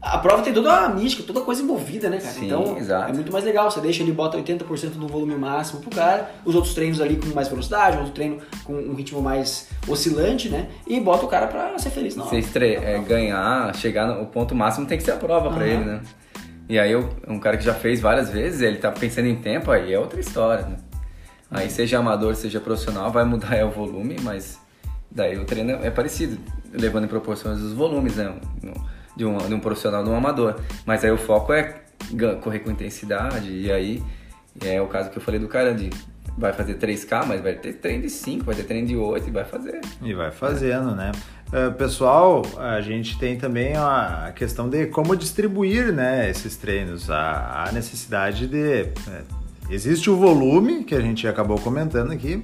a 0.00 0.18
prova 0.18 0.42
tem 0.42 0.52
toda 0.52 0.72
a 0.72 0.88
mística, 0.88 1.22
toda 1.22 1.40
coisa 1.40 1.62
envolvida, 1.62 2.08
né, 2.08 2.18
cara? 2.18 2.32
Sim, 2.32 2.46
então 2.46 2.76
exato. 2.78 3.10
é 3.10 3.12
muito 3.12 3.32
mais 3.32 3.44
legal. 3.44 3.70
Você 3.70 3.80
deixa 3.80 4.02
ele 4.02 4.12
bota 4.12 4.38
80% 4.38 4.90
do 4.90 5.08
volume 5.08 5.34
máximo 5.34 5.80
pro 5.80 5.90
cara, 5.90 6.30
os 6.44 6.54
outros 6.54 6.74
treinos 6.74 7.00
ali 7.00 7.16
com 7.16 7.28
mais 7.34 7.48
velocidade, 7.48 7.96
outro 7.96 8.12
treino 8.12 8.38
com 8.64 8.74
um 8.74 8.94
ritmo 8.94 9.20
mais 9.20 9.68
oscilante, 9.88 10.48
né? 10.48 10.68
E 10.86 11.00
bota 11.00 11.24
o 11.24 11.28
cara 11.28 11.46
pra 11.46 11.76
ser 11.78 11.90
feliz. 11.90 12.14
Não, 12.14 12.32
estre... 12.38 12.74
é, 12.76 12.98
ganhar, 13.00 13.74
chegar 13.74 14.06
no 14.06 14.26
ponto 14.26 14.54
máximo 14.54 14.86
tem 14.86 14.96
que 14.98 15.04
ser 15.04 15.12
a 15.12 15.16
prova 15.16 15.48
uhum. 15.48 15.54
pra 15.54 15.66
ele, 15.66 15.84
né? 15.84 16.00
E 16.68 16.78
aí 16.78 16.94
um 16.96 17.38
cara 17.38 17.56
que 17.56 17.64
já 17.64 17.74
fez 17.74 18.00
várias 18.00 18.30
vezes, 18.30 18.60
ele 18.60 18.78
tá 18.78 18.90
pensando 18.92 19.28
em 19.28 19.36
tempo, 19.36 19.70
aí 19.70 19.92
é 19.92 19.98
outra 19.98 20.20
história, 20.20 20.66
né? 20.66 20.76
Aí 21.50 21.70
seja 21.70 21.98
amador, 21.98 22.34
seja 22.34 22.60
profissional, 22.60 23.10
vai 23.10 23.24
mudar 23.24 23.54
é 23.54 23.64
o 23.66 23.70
volume, 23.70 24.16
mas 24.22 24.58
daí 25.10 25.36
o 25.38 25.44
treino 25.44 25.72
é 25.72 25.90
parecido, 25.90 26.38
levando 26.72 27.04
em 27.04 27.08
proporções 27.08 27.60
os 27.60 27.72
volumes, 27.72 28.16
né? 28.16 28.34
De 29.16 29.24
um, 29.24 29.38
de 29.38 29.54
um 29.54 29.60
profissional, 29.60 30.04
de 30.04 30.10
um 30.10 30.16
amador. 30.16 30.60
Mas 30.84 31.02
aí 31.04 31.10
o 31.10 31.18
foco 31.18 31.52
é 31.52 31.80
correr 32.42 32.60
com 32.60 32.70
intensidade, 32.70 33.50
e 33.50 33.72
aí 33.72 34.02
é 34.64 34.80
o 34.80 34.86
caso 34.86 35.10
que 35.10 35.18
eu 35.18 35.22
falei 35.22 35.40
do 35.40 35.48
cara 35.48 35.74
de 35.74 35.90
vai 36.36 36.52
fazer 36.52 36.74
3K, 36.74 37.24
mas 37.26 37.40
vai 37.40 37.54
ter 37.54 37.74
treino 37.74 38.02
de 38.02 38.10
5, 38.10 38.44
vai 38.44 38.54
ter 38.54 38.64
treino 38.64 38.86
de 38.86 38.96
8 38.96 39.28
e 39.28 39.30
vai 39.30 39.44
fazer. 39.44 39.80
E 40.02 40.12
vai 40.12 40.30
fazendo, 40.30 40.94
né? 40.94 41.12
Uh, 41.48 41.72
pessoal, 41.74 42.42
a 42.58 42.80
gente 42.80 43.18
tem 43.18 43.38
também 43.38 43.74
a 43.76 44.32
questão 44.34 44.68
de 44.68 44.86
como 44.86 45.16
distribuir 45.16 45.92
né, 45.92 46.28
esses 46.28 46.56
treinos. 46.56 47.08
A, 47.08 47.66
a 47.68 47.72
necessidade 47.72 48.46
de. 48.46 48.82
É, 48.82 48.92
existe 49.70 50.10
o 50.10 50.16
volume, 50.16 50.84
que 50.84 50.94
a 50.94 51.00
gente 51.00 51.26
acabou 51.26 51.58
comentando 51.58 52.12
aqui, 52.12 52.42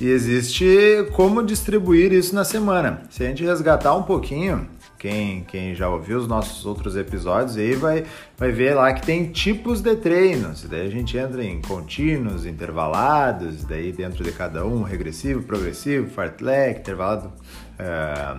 e 0.00 0.08
existe 0.08 1.06
como 1.12 1.42
distribuir 1.42 2.12
isso 2.12 2.34
na 2.34 2.44
semana. 2.44 3.02
Se 3.10 3.22
a 3.22 3.26
gente 3.26 3.44
resgatar 3.44 3.94
um 3.94 4.02
pouquinho, 4.02 4.66
quem, 4.98 5.44
quem 5.44 5.74
já 5.74 5.88
ouviu 5.88 6.18
os 6.18 6.26
nossos 6.26 6.66
outros 6.66 6.96
episódios 6.96 7.56
aí 7.56 7.74
vai, 7.74 8.04
vai 8.36 8.50
ver 8.50 8.74
lá 8.74 8.92
que 8.92 9.06
tem 9.06 9.30
tipos 9.30 9.80
de 9.80 9.94
treinos. 9.94 10.64
Daí 10.64 10.86
a 10.86 10.90
gente 10.90 11.16
entra 11.16 11.44
em 11.44 11.60
contínuos, 11.62 12.44
intervalados, 12.44 13.64
daí 13.64 13.92
dentro 13.92 14.24
de 14.24 14.32
cada 14.32 14.66
um, 14.66 14.82
regressivo, 14.82 15.42
progressivo, 15.42 16.10
fartlek, 16.10 16.80
intervalado, 16.80 17.32
é, 17.78 18.36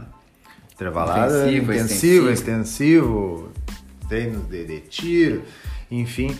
intervalado 0.73 1.49
intensivo, 1.49 1.73
intensivo, 1.73 2.29
extensivo, 2.29 3.51
treinos 4.09 4.47
de, 4.49 4.65
de 4.65 4.79
tiro, 4.81 5.43
enfim. 5.89 6.35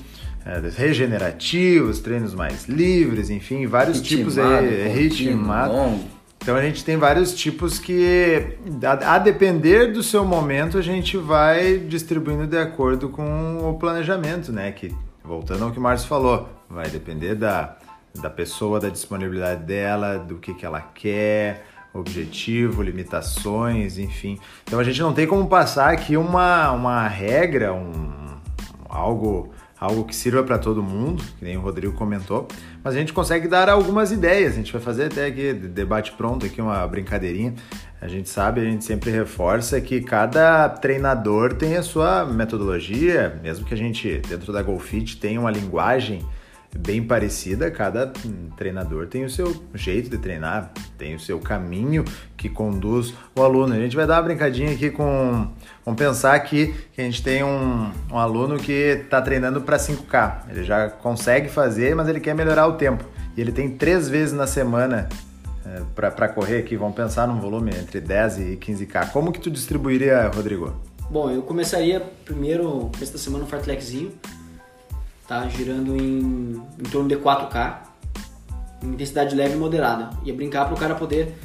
É, 0.46 0.60
regenerativos, 0.70 2.00
treinos 2.00 2.34
mais 2.34 2.66
livres, 2.68 3.30
enfim, 3.30 3.68
vários 3.68 4.00
ritmado, 4.00 4.18
tipos 4.18 4.38
aí, 4.38 4.88
ritmado. 4.88 5.74
Longo. 5.74 6.19
Então 6.42 6.56
a 6.56 6.62
gente 6.62 6.84
tem 6.84 6.98
vários 6.98 7.34
tipos 7.34 7.80
que, 7.80 8.58
a, 8.84 9.16
a, 9.16 9.20
depender 9.20 9.92
do 9.92 10.02
seu 10.02 10.24
momento, 10.26 10.78
a 10.78 10.82
gente 10.82 11.18
vai 11.18 11.78
distribuindo 11.78 12.48
de 12.48 12.58
acordo 12.58 13.10
com 13.10 13.70
o 13.70 13.78
planejamento, 13.78 14.52
né? 14.52 14.72
Que, 14.72 14.96
voltando 15.24 15.66
ao 15.66 15.72
que 15.72 15.78
o 15.78 15.82
Márcio 15.82 16.08
falou, 16.08 16.50
vai 16.70 16.90
depender 16.90 17.36
da, 17.36 17.78
da 18.16 18.30
pessoa, 18.30 18.80
da 18.80 18.90
disponibilidade 18.90 19.64
dela, 19.64 20.18
do 20.18 20.38
que, 20.38 20.54
que 20.54 20.66
ela 20.66 20.82
quer, 20.82 21.66
objetivo, 21.94 22.82
limitações, 22.82 23.98
enfim. 23.98 24.40
Então 24.64 24.80
a 24.80 24.84
gente 24.84 25.02
não 25.02 25.14
tem 25.14 25.28
como 25.28 25.48
passar 25.48 25.92
aqui 25.92 26.16
uma, 26.16 26.72
uma 26.72 27.08
regra, 27.08 27.74
um, 27.74 28.38
algo 28.88 29.52
algo 29.80 30.04
que 30.04 30.16
sirva 30.16 30.44
para 30.44 30.58
todo 30.58 30.84
mundo, 30.84 31.24
que 31.38 31.46
nem 31.46 31.56
o 31.56 31.62
Rodrigo 31.62 31.94
comentou, 31.94 32.48
mas 32.84 32.96
a 32.96 33.00
gente 33.00 33.14
consegue 33.14 33.48
dar 33.48 33.70
algumas 33.70 34.12
ideias. 34.12 34.54
A 34.54 34.56
gente 34.58 34.74
vai 34.74 34.82
fazer 34.82 35.06
até 35.06 35.26
aqui 35.26 35.54
debate 35.54 36.12
pronto 36.14 36.46
aqui 36.46 36.62
uma 36.62 36.86
brincadeirinha. 36.86 37.54
A 38.02 38.08
gente 38.08 38.30
sabe, 38.30 38.62
a 38.62 38.64
gente 38.64 38.84
sempre 38.84 39.12
reforça 39.12 39.80
que 39.80 40.02
cada 40.02 40.68
treinador 40.70 41.54
tem 41.54 41.78
a 41.78 41.84
sua 41.84 42.26
metodologia, 42.26 43.40
mesmo 43.42 43.66
que 43.66 43.74
a 43.74 43.78
gente 43.78 44.22
dentro 44.28 44.52
da 44.52 44.62
Golfit 44.62 45.18
tenha 45.18 45.40
uma 45.40 45.52
linguagem 45.52 46.26
bem 46.78 47.04
parecida, 47.04 47.72
cada 47.72 48.12
treinador 48.56 49.08
tem 49.08 49.26
o 49.26 49.30
seu 49.30 49.64
jeito 49.74 50.10
de 50.10 50.18
treinar, 50.18 50.72
tem 50.98 51.16
o 51.16 51.20
seu 51.20 51.40
caminho 51.40 52.06
que 52.38 52.48
conduz 52.48 53.14
o 53.36 53.42
aluno. 53.42 53.74
A 53.74 53.80
gente 53.80 53.96
vai 53.96 54.06
dar 54.06 54.16
uma 54.16 54.24
brincadinha 54.24 54.72
aqui 54.72 54.90
com. 54.90 55.48
Vamos 55.84 56.00
pensar 56.00 56.36
aqui 56.36 56.74
que 56.94 57.02
a 57.02 57.04
gente 57.04 57.24
tem 57.24 57.44
um, 57.44 57.92
um 58.12 58.18
aluno 58.18 58.58
que 58.58 58.72
está 58.72 59.22
treinando 59.22 59.62
para 59.62 59.78
5K. 59.78 60.50
Ele 60.50 60.64
já 60.64 60.90
consegue 60.90 61.50
fazer, 61.50 61.96
mas 61.96 62.08
ele 62.08 62.20
quer 62.20 62.36
melhorar 62.36 62.68
o 62.68 62.74
tempo. 62.74 63.04
E 63.36 63.42
ele 63.42 63.52
tem 63.52 63.70
três 63.70 64.08
vezes 64.08 64.34
na 64.34 64.46
semana 64.46 65.10
é, 65.66 65.82
para 65.96 66.28
correr 66.30 66.60
aqui. 66.60 66.76
Vamos 66.76 66.96
pensar 66.96 67.28
num 67.28 67.40
volume 67.40 67.72
entre 67.72 68.00
10 68.00 68.38
e 68.38 68.58
15K. 68.58 69.12
Como 69.12 69.32
que 69.32 69.40
tu 69.40 69.50
distribuiria, 69.50 70.28
Rodrigo? 70.28 70.76
Bom, 71.10 71.32
eu 71.32 71.42
começaria 71.42 72.00
primeiro, 72.24 72.92
esta 73.02 73.18
semana, 73.18 73.44
um 73.44 73.48
fartlekzinho 73.48 74.12
tá 75.30 75.48
girando 75.48 75.96
em, 75.96 76.60
em 76.80 76.90
torno 76.92 77.08
de 77.08 77.16
4K, 77.16 77.82
em 78.82 78.88
intensidade 78.88 79.36
leve 79.36 79.54
e 79.54 79.58
moderada. 79.58 80.10
Ia 80.26 80.34
brincar 80.34 80.66
para 80.66 80.74
o 80.74 80.78
cara 80.78 80.96
poder 80.96 81.36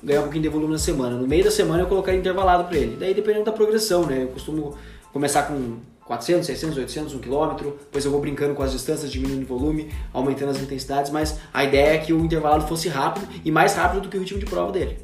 ganhar 0.00 0.20
um 0.20 0.24
pouquinho 0.24 0.44
de 0.44 0.48
volume 0.48 0.72
na 0.72 0.78
semana. 0.78 1.16
No 1.16 1.26
meio 1.26 1.42
da 1.42 1.50
semana 1.50 1.82
eu 1.82 1.88
colocaria 1.88 2.20
intervalado 2.20 2.64
para 2.64 2.78
ele. 2.78 2.96
Daí 2.96 3.12
dependendo 3.12 3.46
da 3.46 3.50
progressão, 3.50 4.06
né? 4.06 4.22
Eu 4.22 4.28
costumo 4.28 4.76
começar 5.12 5.42
com 5.48 5.78
400, 6.06 6.46
600, 6.46 6.78
800, 6.78 7.14
1 7.14 7.18
km, 7.18 7.56
depois 7.56 8.04
eu 8.04 8.12
vou 8.12 8.20
brincando 8.20 8.54
com 8.54 8.62
as 8.62 8.70
distâncias, 8.70 9.10
diminuindo 9.10 9.42
o 9.42 9.46
volume, 9.46 9.90
aumentando 10.12 10.50
as 10.50 10.60
intensidades, 10.60 11.10
mas 11.10 11.40
a 11.52 11.64
ideia 11.64 11.94
é 11.94 11.98
que 11.98 12.12
o 12.12 12.24
intervalado 12.24 12.68
fosse 12.68 12.88
rápido 12.88 13.26
e 13.44 13.50
mais 13.50 13.74
rápido 13.74 14.02
do 14.02 14.08
que 14.08 14.16
o 14.16 14.20
ritmo 14.20 14.38
de 14.38 14.46
prova 14.46 14.70
dele. 14.70 14.98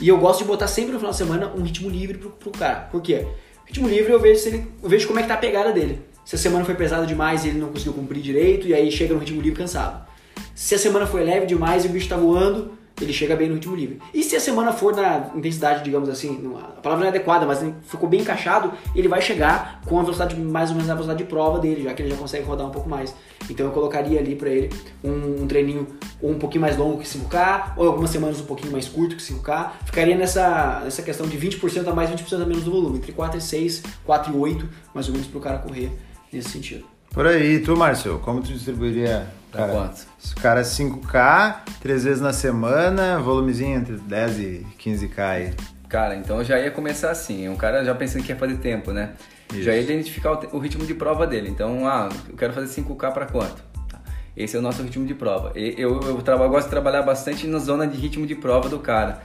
E 0.00 0.06
eu 0.06 0.18
gosto 0.18 0.40
de 0.40 0.44
botar 0.44 0.68
sempre 0.68 0.92
no 0.92 0.98
final 0.98 1.10
de 1.10 1.16
semana 1.16 1.52
um 1.56 1.62
ritmo 1.62 1.88
livre 1.88 2.16
pro, 2.16 2.30
pro 2.30 2.52
cara. 2.52 2.88
Por 2.92 3.02
quê? 3.02 3.26
Ritmo 3.66 3.88
livre 3.88 4.12
eu 4.12 4.20
vejo, 4.20 4.46
ele, 4.46 4.66
eu 4.80 4.88
vejo 4.88 5.08
como 5.08 5.18
é 5.18 5.22
que 5.22 5.28
tá 5.28 5.34
a 5.34 5.38
pegada 5.38 5.72
dele. 5.72 6.09
Se 6.24 6.36
a 6.36 6.38
semana 6.38 6.64
foi 6.64 6.74
pesada 6.74 7.06
demais 7.06 7.44
e 7.44 7.48
ele 7.48 7.58
não 7.58 7.68
conseguiu 7.68 7.92
cumprir 7.92 8.22
direito, 8.22 8.66
e 8.66 8.74
aí 8.74 8.90
chega 8.90 9.14
no 9.14 9.20
ritmo 9.20 9.40
livre 9.40 9.58
cansado. 9.58 10.06
Se 10.54 10.74
a 10.74 10.78
semana 10.78 11.06
foi 11.06 11.24
leve 11.24 11.46
demais 11.46 11.84
e 11.84 11.88
o 11.88 11.90
bicho 11.90 12.08
tá 12.08 12.16
voando, 12.16 12.72
ele 13.00 13.12
chega 13.12 13.34
bem 13.34 13.48
no 13.48 13.54
ritmo 13.54 13.74
livre. 13.74 13.98
E 14.12 14.22
se 14.22 14.36
a 14.36 14.40
semana 14.40 14.72
for 14.72 14.94
na 14.94 15.30
intensidade, 15.34 15.82
digamos 15.82 16.08
assim, 16.08 16.52
a 16.56 16.80
palavra 16.80 17.04
não 17.04 17.06
é 17.06 17.08
adequada, 17.08 17.46
mas 17.46 17.64
ficou 17.82 18.08
bem 18.08 18.20
encaixado, 18.20 18.72
ele 18.94 19.08
vai 19.08 19.22
chegar 19.22 19.80
com 19.86 19.98
a 19.98 20.02
velocidade 20.02 20.36
mais 20.38 20.70
ou 20.70 20.76
menos 20.76 20.90
a 20.90 20.94
velocidade 20.94 21.22
de 21.22 21.28
prova 21.28 21.58
dele, 21.58 21.84
já 21.84 21.94
que 21.94 22.02
ele 22.02 22.10
já 22.10 22.16
consegue 22.16 22.44
rodar 22.44 22.66
um 22.66 22.70
pouco 22.70 22.88
mais. 22.88 23.14
Então 23.48 23.66
eu 23.66 23.72
colocaria 23.72 24.20
ali 24.20 24.36
para 24.36 24.50
ele 24.50 24.70
um, 25.02 25.42
um, 25.42 25.46
treininho 25.46 25.86
um 26.22 26.38
pouquinho 26.38 26.60
mais 26.60 26.76
longo 26.76 26.98
que 26.98 27.06
5K, 27.06 27.72
ou 27.76 27.86
algumas 27.86 28.10
semanas 28.10 28.40
um 28.40 28.44
pouquinho 28.44 28.72
mais 28.72 28.86
curto 28.86 29.16
que 29.16 29.22
5K. 29.22 29.70
Ficaria 29.86 30.16
nessa, 30.16 30.82
nessa 30.84 31.02
questão 31.02 31.26
de 31.26 31.38
20% 31.38 31.88
a 31.88 31.94
mais, 31.94 32.10
20% 32.10 32.42
a 32.42 32.46
menos 32.46 32.64
do 32.64 32.70
volume, 32.70 32.98
entre 32.98 33.12
4 33.12 33.38
e 33.38 33.40
6, 33.40 33.82
4 34.04 34.32
e 34.32 34.36
8, 34.36 34.68
mais 34.94 35.08
ou 35.08 35.14
menos 35.14 35.26
para 35.26 35.38
o 35.38 35.40
cara 35.40 35.58
correr 35.58 35.90
nesse 36.32 36.50
sentido. 36.50 36.84
Por 37.10 37.26
aí, 37.26 37.58
tu, 37.60 37.76
Márcio, 37.76 38.18
como 38.20 38.40
tu 38.40 38.52
distribuiria? 38.52 39.26
Cara, 39.52 39.72
quanto? 39.72 40.06
Cara, 40.40 40.62
5K, 40.62 41.56
três 41.80 42.04
vezes 42.04 42.20
na 42.20 42.32
semana, 42.32 43.18
volumezinho 43.18 43.76
entre 43.76 43.96
10 43.96 44.38
e 44.38 44.66
15K 44.78 45.18
aí. 45.18 45.54
Cara, 45.88 46.14
então 46.14 46.38
eu 46.38 46.44
já 46.44 46.58
ia 46.60 46.70
começar 46.70 47.10
assim. 47.10 47.48
Um 47.48 47.56
cara 47.56 47.84
já 47.84 47.92
pensando 47.94 48.22
que 48.22 48.30
ia 48.30 48.38
fazer 48.38 48.58
tempo, 48.58 48.92
né? 48.92 49.14
Isso. 49.52 49.64
Já 49.64 49.74
ia 49.74 49.82
identificar 49.82 50.32
o, 50.32 50.56
o, 50.56 50.58
ritmo 50.60 50.86
de 50.86 50.94
prova 50.94 51.26
dele. 51.26 51.48
Então, 51.48 51.86
ah, 51.88 52.08
eu 52.28 52.36
quero 52.36 52.52
fazer 52.52 52.80
5K 52.80 53.12
para 53.12 53.26
quanto? 53.26 53.60
Tá. 53.88 54.00
Esse 54.36 54.54
é 54.54 54.60
o 54.60 54.62
nosso 54.62 54.80
ritmo 54.84 55.04
de 55.04 55.14
prova. 55.14 55.50
Eu, 55.56 55.72
eu, 55.72 56.00
eu, 56.00 56.22
eu 56.24 56.48
gosto 56.48 56.66
de 56.66 56.70
trabalhar 56.70 57.02
bastante 57.02 57.44
na 57.48 57.58
zona 57.58 57.88
de 57.88 57.96
ritmo 57.96 58.24
de 58.24 58.36
prova 58.36 58.68
do 58.68 58.78
cara. 58.78 59.20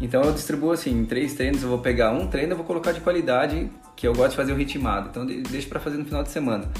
Então 0.00 0.22
eu 0.22 0.32
distribuo 0.32 0.72
assim, 0.72 0.90
em 0.90 1.04
três 1.04 1.34
treinos, 1.34 1.62
eu 1.62 1.68
vou 1.68 1.78
pegar 1.78 2.10
um 2.12 2.26
treino, 2.26 2.52
eu 2.52 2.56
vou 2.56 2.64
colocar 2.64 2.92
de 2.92 3.00
qualidade, 3.00 3.70
que 3.94 4.06
eu 4.06 4.14
gosto 4.14 4.30
de 4.30 4.36
fazer 4.36 4.52
o 4.52 4.56
ritmado. 4.56 5.08
Então 5.10 5.26
deixo 5.26 5.68
para 5.68 5.78
fazer 5.78 5.98
no 5.98 6.04
final 6.04 6.22
de 6.22 6.30
semana 6.30 6.70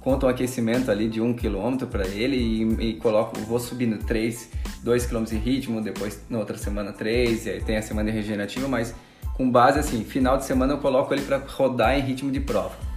conta 0.00 0.24
um 0.24 0.28
aquecimento 0.28 0.90
ali 0.90 1.06
de 1.06 1.20
1 1.20 1.26
um 1.26 1.34
km 1.34 1.84
para 1.90 2.06
ele 2.06 2.36
e, 2.36 2.90
e, 2.90 2.94
coloco, 2.94 3.38
vou 3.40 3.58
subindo 3.58 3.98
3, 3.98 4.50
2 4.82 5.06
km 5.06 5.24
de 5.24 5.36
ritmo, 5.36 5.82
depois 5.82 6.22
na 6.30 6.38
outra 6.38 6.56
semana 6.56 6.92
3, 6.92 7.44
e 7.44 7.50
aí 7.50 7.60
tem 7.60 7.76
a 7.76 7.82
semana 7.82 8.10
regenerativa, 8.10 8.66
mas 8.68 8.94
com 9.34 9.50
base 9.50 9.78
assim, 9.78 10.04
final 10.04 10.38
de 10.38 10.46
semana 10.46 10.72
eu 10.72 10.78
coloco 10.78 11.12
ele 11.12 11.22
para 11.22 11.38
rodar 11.38 11.98
em 11.98 12.00
ritmo 12.00 12.30
de 12.30 12.40
prova. 12.40 12.87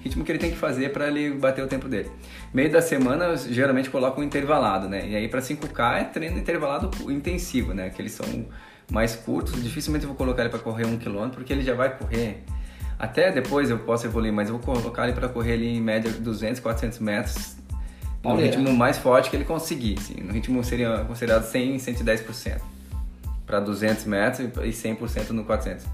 Ritmo 0.00 0.24
que 0.24 0.32
ele 0.32 0.38
tem 0.38 0.50
que 0.50 0.56
fazer 0.56 0.92
para 0.92 1.08
ele 1.08 1.30
bater 1.34 1.62
o 1.62 1.68
tempo 1.68 1.88
dele. 1.88 2.10
Meio 2.52 2.70
da 2.70 2.82
semana 2.82 3.26
eu 3.26 3.36
geralmente 3.36 3.90
coloco 3.90 4.20
um 4.20 4.24
intervalado, 4.24 4.88
né? 4.88 5.06
E 5.06 5.14
aí 5.14 5.28
para 5.28 5.40
5K 5.40 6.00
é 6.00 6.04
treino 6.04 6.38
intervalado 6.38 6.90
intensivo, 7.10 7.72
né? 7.74 7.90
Que 7.90 8.02
eles 8.02 8.12
são 8.12 8.46
mais 8.90 9.14
curtos, 9.14 9.62
dificilmente 9.62 10.04
eu 10.04 10.08
vou 10.08 10.16
colocar 10.16 10.42
ele 10.42 10.50
para 10.50 10.58
correr 10.58 10.84
1 10.84 10.92
um 10.92 10.98
km, 10.98 11.28
porque 11.30 11.52
ele 11.52 11.62
já 11.62 11.74
vai 11.74 11.96
correr 11.96 12.42
até 13.00 13.32
depois 13.32 13.70
eu 13.70 13.78
posso 13.78 14.06
evoluir, 14.06 14.30
mas 14.30 14.50
eu 14.50 14.58
vou 14.58 14.74
colocar 14.74 15.04
ele 15.04 15.14
para 15.14 15.26
correr 15.26 15.54
ali 15.54 15.68
em 15.68 15.80
média 15.80 16.12
200, 16.12 16.60
400 16.60 16.98
metros 16.98 17.56
no 18.22 18.32
Olha. 18.32 18.44
ritmo 18.44 18.70
mais 18.74 18.98
forte 18.98 19.30
que 19.30 19.36
ele 19.36 19.46
conseguir. 19.46 19.96
Assim, 19.98 20.20
no 20.20 20.34
ritmo 20.34 20.62
seria 20.62 21.02
considerado 21.06 21.44
100, 21.44 21.78
110%. 21.78 22.60
Para 23.46 23.58
200 23.58 24.04
metros 24.04 24.50
e 24.62 24.68
100% 24.68 25.30
no 25.30 25.44
400. 25.44 25.86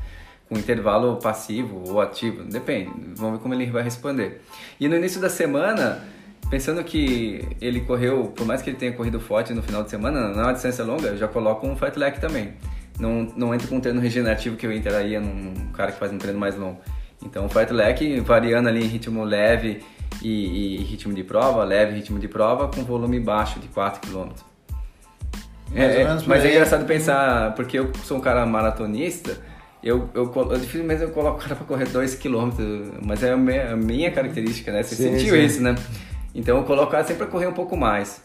Com 0.48 0.56
intervalo 0.56 1.16
passivo 1.16 1.82
ou 1.88 2.00
ativo, 2.00 2.44
depende. 2.44 2.90
Vamos 3.16 3.38
ver 3.38 3.42
como 3.42 3.54
ele 3.54 3.66
vai 3.66 3.82
responder. 3.82 4.42
E 4.78 4.88
no 4.88 4.96
início 4.96 5.20
da 5.20 5.28
semana, 5.28 6.04
pensando 6.48 6.82
que 6.85 7.44
ele 7.61 7.80
correu, 7.80 8.32
por 8.35 8.46
mais 8.46 8.62
que 8.62 8.70
ele 8.70 8.76
tenha 8.76 8.92
corrido 8.92 9.18
forte 9.18 9.52
no 9.52 9.62
final 9.62 9.82
de 9.82 9.90
semana, 9.90 10.28
não 10.28 10.48
é 10.48 10.52
distância 10.52 10.85
longa, 10.85 11.09
eu 11.09 11.16
já 11.16 11.26
coloco 11.26 11.66
um 11.66 11.76
fartlek 11.76 12.20
também. 12.20 12.54
Não, 12.98 13.32
não 13.37 13.54
entro 13.54 13.68
com 13.68 13.76
um 13.76 13.80
treino 13.80 14.00
regenerativo 14.00 14.56
que 14.56 14.66
eu 14.66 14.72
entraria 14.72 15.20
num 15.20 15.70
cara 15.72 15.92
que 15.92 15.98
faz 15.98 16.12
um 16.12 16.18
treino 16.18 16.38
mais 16.38 16.56
longo. 16.56 16.80
Então 17.22 17.46
o 17.46 17.48
fartlek 17.48 18.20
variando 18.20 18.68
ali 18.68 18.85
em 18.85 18.88
ritmo 18.88 19.24
leve 19.24 19.82
e, 20.22 20.80
e, 20.80 20.85
ritmo 20.85 21.12
de 21.12 21.24
prova, 21.24 21.64
leve 21.64 21.94
ritmo 21.94 22.18
de 22.18 22.28
prova 22.28 22.68
com 22.68 22.85
volume 22.85 23.20
baixo 23.20 23.59
de 23.59 23.68
4 23.68 24.00
km. 24.00 24.30
É, 25.74 26.04
mas 26.26 26.44
é 26.44 26.52
engraçado 26.52 26.87
pensar, 26.87 27.54
porque 27.54 27.78
eu 27.78 27.90
sou 28.04 28.18
um 28.18 28.20
cara 28.20 28.46
maratonista, 28.46 29.37
eu, 29.87 30.09
eu, 30.14 30.33
eu 30.35 30.59
dificilmente 30.59 31.01
eu 31.01 31.11
coloco 31.11 31.38
o 31.38 31.40
cara 31.40 31.55
para 31.57 31.64
correr 31.64 31.87
2 31.87 32.16
km, 32.16 32.51
mas 33.05 33.22
é 33.22 33.33
a 33.33 33.37
minha, 33.37 33.72
a 33.72 33.77
minha 33.77 34.11
característica, 34.11 34.72
né? 34.72 34.83
Você 34.83 34.96
sim, 34.96 35.16
sentiu 35.16 35.35
sim. 35.35 35.44
isso, 35.44 35.62
né? 35.62 35.77
Então 36.35 36.57
eu 36.57 36.64
coloco 36.64 36.88
o 36.88 36.90
cara 36.90 37.05
sempre 37.05 37.18
para 37.18 37.29
correr 37.29 37.46
um 37.46 37.53
pouco 37.53 37.77
mais. 37.77 38.20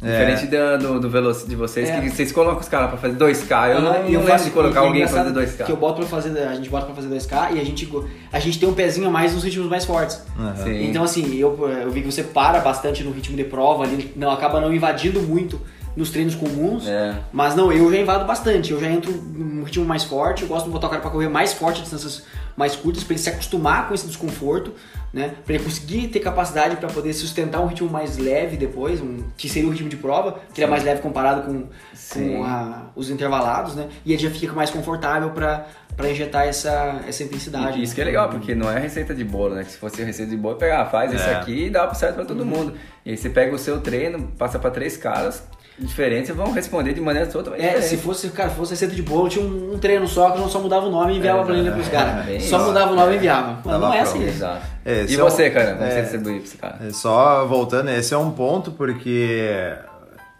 É. 0.00 0.12
Diferente 0.12 0.46
do, 0.46 1.00
do, 1.00 1.08
do 1.08 1.32
de 1.46 1.56
vocês, 1.56 1.88
é. 1.88 2.00
que 2.00 2.10
vocês 2.10 2.30
colocam 2.30 2.60
os 2.60 2.68
caras 2.68 2.88
pra 2.88 2.98
fazer 2.98 3.16
2K. 3.16 3.74
Eu 3.74 3.80
não, 3.80 4.10
não 4.10 4.22
faço 4.22 4.44
de 4.44 4.50
colocar 4.50 4.80
alguém 4.80 5.06
pra 5.06 5.24
fazer 5.24 5.32
2K. 5.32 5.64
Que 5.64 5.72
eu 5.72 5.76
boto 5.76 6.00
pra 6.00 6.08
fazer, 6.08 6.38
a 6.38 6.54
gente 6.54 6.68
bota 6.68 6.86
pra 6.86 6.94
fazer 6.94 7.08
2K 7.08 7.56
e 7.56 7.60
a 7.60 7.64
gente, 7.64 7.92
a 8.32 8.38
gente 8.38 8.60
tem 8.60 8.68
um 8.68 8.74
pezinho 8.74 9.08
a 9.08 9.10
mais 9.10 9.34
nos 9.34 9.42
ritmos 9.42 9.68
mais 9.68 9.84
fortes. 9.84 10.22
Uhum. 10.38 10.72
Então, 10.82 11.02
assim, 11.02 11.36
eu, 11.36 11.68
eu 11.68 11.90
vi 11.90 12.02
que 12.02 12.12
você 12.12 12.22
para 12.22 12.60
bastante 12.60 13.02
no 13.02 13.10
ritmo 13.10 13.36
de 13.36 13.44
prova 13.44 13.84
ali, 13.84 14.12
não, 14.14 14.30
acaba 14.30 14.60
não 14.60 14.72
invadindo 14.72 15.20
muito 15.20 15.60
nos 15.98 16.10
treinos 16.10 16.34
comuns. 16.34 16.86
É. 16.86 17.14
Mas 17.32 17.54
não, 17.54 17.72
eu 17.72 17.90
já 17.90 17.98
invado 17.98 18.24
bastante. 18.24 18.72
Eu 18.72 18.80
já 18.80 18.88
entro 18.88 19.12
num 19.12 19.64
ritmo 19.64 19.84
mais 19.84 20.04
forte, 20.04 20.42
eu 20.42 20.48
gosto 20.48 20.66
de 20.66 20.70
botar 20.70 20.86
o 20.86 20.90
cara 20.90 21.02
pra 21.02 21.10
correr 21.10 21.28
mais 21.28 21.52
forte, 21.52 21.82
distâncias 21.82 22.22
mais 22.56 22.76
curtas, 22.76 23.02
pra 23.02 23.14
ele 23.14 23.22
se 23.22 23.28
acostumar 23.28 23.88
com 23.88 23.94
esse 23.94 24.06
desconforto 24.06 24.72
né? 25.12 25.34
Para 25.44 25.54
ele 25.54 25.64
conseguir 25.64 26.08
ter 26.08 26.20
capacidade 26.20 26.76
para 26.76 26.88
poder 26.88 27.12
sustentar 27.12 27.60
um 27.60 27.66
ritmo 27.66 27.88
mais 27.88 28.18
leve 28.18 28.56
depois, 28.56 29.00
um, 29.00 29.24
que 29.36 29.48
seria 29.48 29.68
o 29.68 29.72
ritmo 29.72 29.88
de 29.88 29.96
prova, 29.96 30.38
que 30.52 30.62
é 30.62 30.66
mais 30.66 30.84
leve 30.84 31.00
comparado 31.00 31.42
com, 31.42 31.66
com 32.12 32.44
a, 32.44 32.90
os 32.94 33.08
intervalados, 33.08 33.74
né? 33.74 33.88
E 34.04 34.12
ele 34.12 34.22
já 34.22 34.30
fica 34.30 34.52
mais 34.52 34.70
confortável 34.70 35.30
para 35.30 35.66
para 35.96 36.08
injetar 36.10 36.46
essa, 36.46 37.00
essa 37.08 37.24
intensidade. 37.24 37.80
E 37.80 37.82
isso 37.82 37.92
que 37.92 38.00
é 38.00 38.04
legal, 38.04 38.28
porque 38.28 38.54
não 38.54 38.70
é 38.70 38.78
receita 38.78 39.12
de 39.12 39.24
bolo, 39.24 39.56
né? 39.56 39.64
Que 39.64 39.72
se 39.72 39.78
fosse 39.78 40.00
receita 40.04 40.30
de 40.30 40.36
bolo, 40.36 40.54
pegar, 40.54 40.86
faz 40.86 41.12
é. 41.12 41.16
isso 41.16 41.28
aqui 41.30 41.64
e 41.64 41.70
dá 41.70 41.92
certo 41.92 42.14
para 42.14 42.24
todo 42.24 42.42
uhum. 42.42 42.46
mundo. 42.46 42.74
E 43.04 43.10
aí 43.10 43.16
você 43.16 43.28
pega 43.28 43.52
o 43.52 43.58
seu 43.58 43.80
treino, 43.80 44.28
passa 44.38 44.60
para 44.60 44.70
três 44.70 44.96
caras, 44.96 45.42
diferentes 45.78 46.34
vão 46.34 46.52
responder 46.52 46.92
de 46.92 47.00
maneira 47.00 47.28
totalmente 47.28 47.64
é, 47.64 47.80
se 47.80 47.96
fosse, 47.96 48.28
cara, 48.30 48.50
fosse 48.50 48.72
receita 48.72 48.94
de 48.94 49.02
bolo, 49.02 49.28
tinha 49.28 49.44
um, 49.44 49.74
um, 49.74 49.78
treino 49.78 50.06
só 50.08 50.30
que 50.30 50.38
não 50.38 50.48
só 50.48 50.60
mudava 50.60 50.86
o 50.86 50.90
nome 50.90 51.14
e 51.14 51.18
enviava 51.18 51.38
é, 51.38 51.42
a 51.42 51.44
planilha 51.44 51.72
pros 51.72 51.88
caras. 51.88 52.28
É, 52.28 52.40
só 52.40 52.58
mudava 52.58 52.92
o 52.92 52.96
nome 52.96 53.12
e 53.12 53.16
enviava. 53.16 53.60
Mas 53.64 53.80
não 53.80 53.92
é 53.92 54.00
assim. 54.00 54.22
Exato. 54.24 54.62
e 54.86 55.16
você, 55.16 55.44
é 55.44 55.50
um, 55.50 55.52
cara? 55.52 55.72
Como 55.74 55.84
é, 55.84 55.90
você 55.90 56.00
distribui 56.02 56.34
pra 56.34 56.44
esse 56.44 56.56
cara? 56.56 56.78
É, 56.86 56.90
só 56.92 57.46
voltando, 57.46 57.90
esse 57.90 58.12
é 58.12 58.18
um 58.18 58.30
ponto 58.30 58.72
porque 58.72 59.74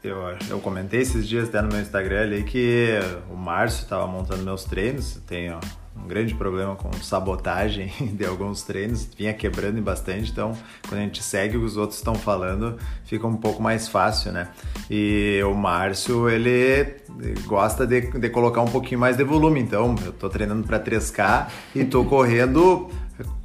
eu, 0.02 0.16
eu 0.48 0.60
comentei 0.60 1.00
esses 1.00 1.26
dias 1.26 1.48
até 1.48 1.60
no 1.60 1.68
meu 1.68 1.80
Instagram 1.80 2.22
ali 2.22 2.42
que 2.44 2.98
o 3.30 3.36
Márcio 3.36 3.82
estava 3.82 4.06
montando 4.06 4.42
meus 4.42 4.64
treinos. 4.64 5.20
Tenho 5.26 5.58
um 5.96 6.06
grande 6.06 6.34
problema 6.34 6.76
com 6.76 6.92
sabotagem 6.92 7.92
de 8.14 8.24
alguns 8.24 8.62
treinos, 8.62 9.08
vinha 9.16 9.34
quebrando 9.34 9.80
bastante, 9.82 10.30
então 10.30 10.52
quando 10.88 11.00
a 11.00 11.02
gente 11.02 11.22
segue 11.22 11.56
o 11.56 11.60
que 11.60 11.66
os 11.66 11.76
outros 11.76 11.98
estão 11.98 12.14
falando, 12.14 12.78
fica 13.04 13.26
um 13.26 13.36
pouco 13.36 13.60
mais 13.60 13.88
fácil, 13.88 14.32
né? 14.32 14.48
E 14.88 15.40
o 15.44 15.54
Márcio, 15.54 16.28
ele 16.28 16.96
gosta 17.46 17.86
de, 17.86 18.02
de 18.02 18.30
colocar 18.30 18.60
um 18.60 18.68
pouquinho 18.70 19.00
mais 19.00 19.16
de 19.16 19.24
volume, 19.24 19.60
então 19.60 19.94
eu 20.04 20.12
tô 20.12 20.28
treinando 20.28 20.66
para 20.66 20.78
3K 20.78 21.48
e 21.74 21.84
tô 21.84 22.04
correndo 22.04 22.88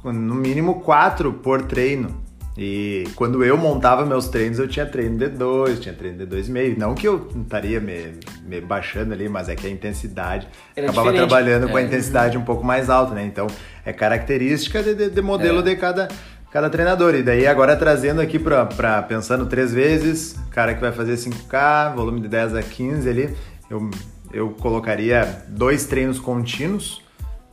no 0.04 0.34
mínimo 0.34 0.80
4 0.80 1.32
por 1.32 1.62
treino. 1.62 2.23
E 2.56 3.08
quando 3.16 3.44
eu 3.44 3.56
montava 3.56 4.06
meus 4.06 4.28
treinos, 4.28 4.60
eu 4.60 4.68
tinha 4.68 4.86
treino 4.86 5.18
de 5.18 5.28
2, 5.28 5.80
tinha 5.80 5.94
treino 5.94 6.18
de 6.18 6.26
2,5. 6.26 6.78
Não 6.78 6.94
que 6.94 7.08
eu 7.08 7.28
estaria 7.42 7.80
me, 7.80 8.12
me, 8.46 8.60
baixando 8.60 9.12
ali, 9.12 9.28
mas 9.28 9.48
é 9.48 9.56
que 9.56 9.66
a 9.66 9.70
intensidade 9.70 10.46
Era 10.76 10.86
acabava 10.86 11.10
diferente. 11.10 11.28
trabalhando 11.28 11.68
é. 11.68 11.70
com 11.70 11.76
a 11.76 11.82
é. 11.82 11.84
intensidade 11.84 12.38
um 12.38 12.44
pouco 12.44 12.64
mais 12.64 12.88
alta, 12.88 13.12
né? 13.12 13.24
Então 13.24 13.48
é 13.84 13.92
característica 13.92 14.82
de, 14.82 14.94
de, 14.94 15.10
de 15.10 15.22
modelo 15.22 15.58
é. 15.58 15.62
de 15.62 15.76
cada, 15.76 16.06
cada 16.52 16.70
treinador. 16.70 17.16
E 17.16 17.24
daí 17.24 17.44
agora 17.44 17.74
trazendo 17.74 18.20
aqui 18.20 18.38
para 18.38 19.02
pensando 19.02 19.46
três 19.46 19.72
vezes, 19.72 20.36
cara 20.52 20.74
que 20.74 20.80
vai 20.80 20.92
fazer 20.92 21.14
5K, 21.14 21.96
volume 21.96 22.20
de 22.20 22.28
10 22.28 22.54
a 22.54 22.62
15 22.62 23.08
ali, 23.08 23.36
eu, 23.68 23.90
eu 24.32 24.50
colocaria 24.50 25.42
dois 25.48 25.86
treinos 25.86 26.20
contínuos 26.20 27.02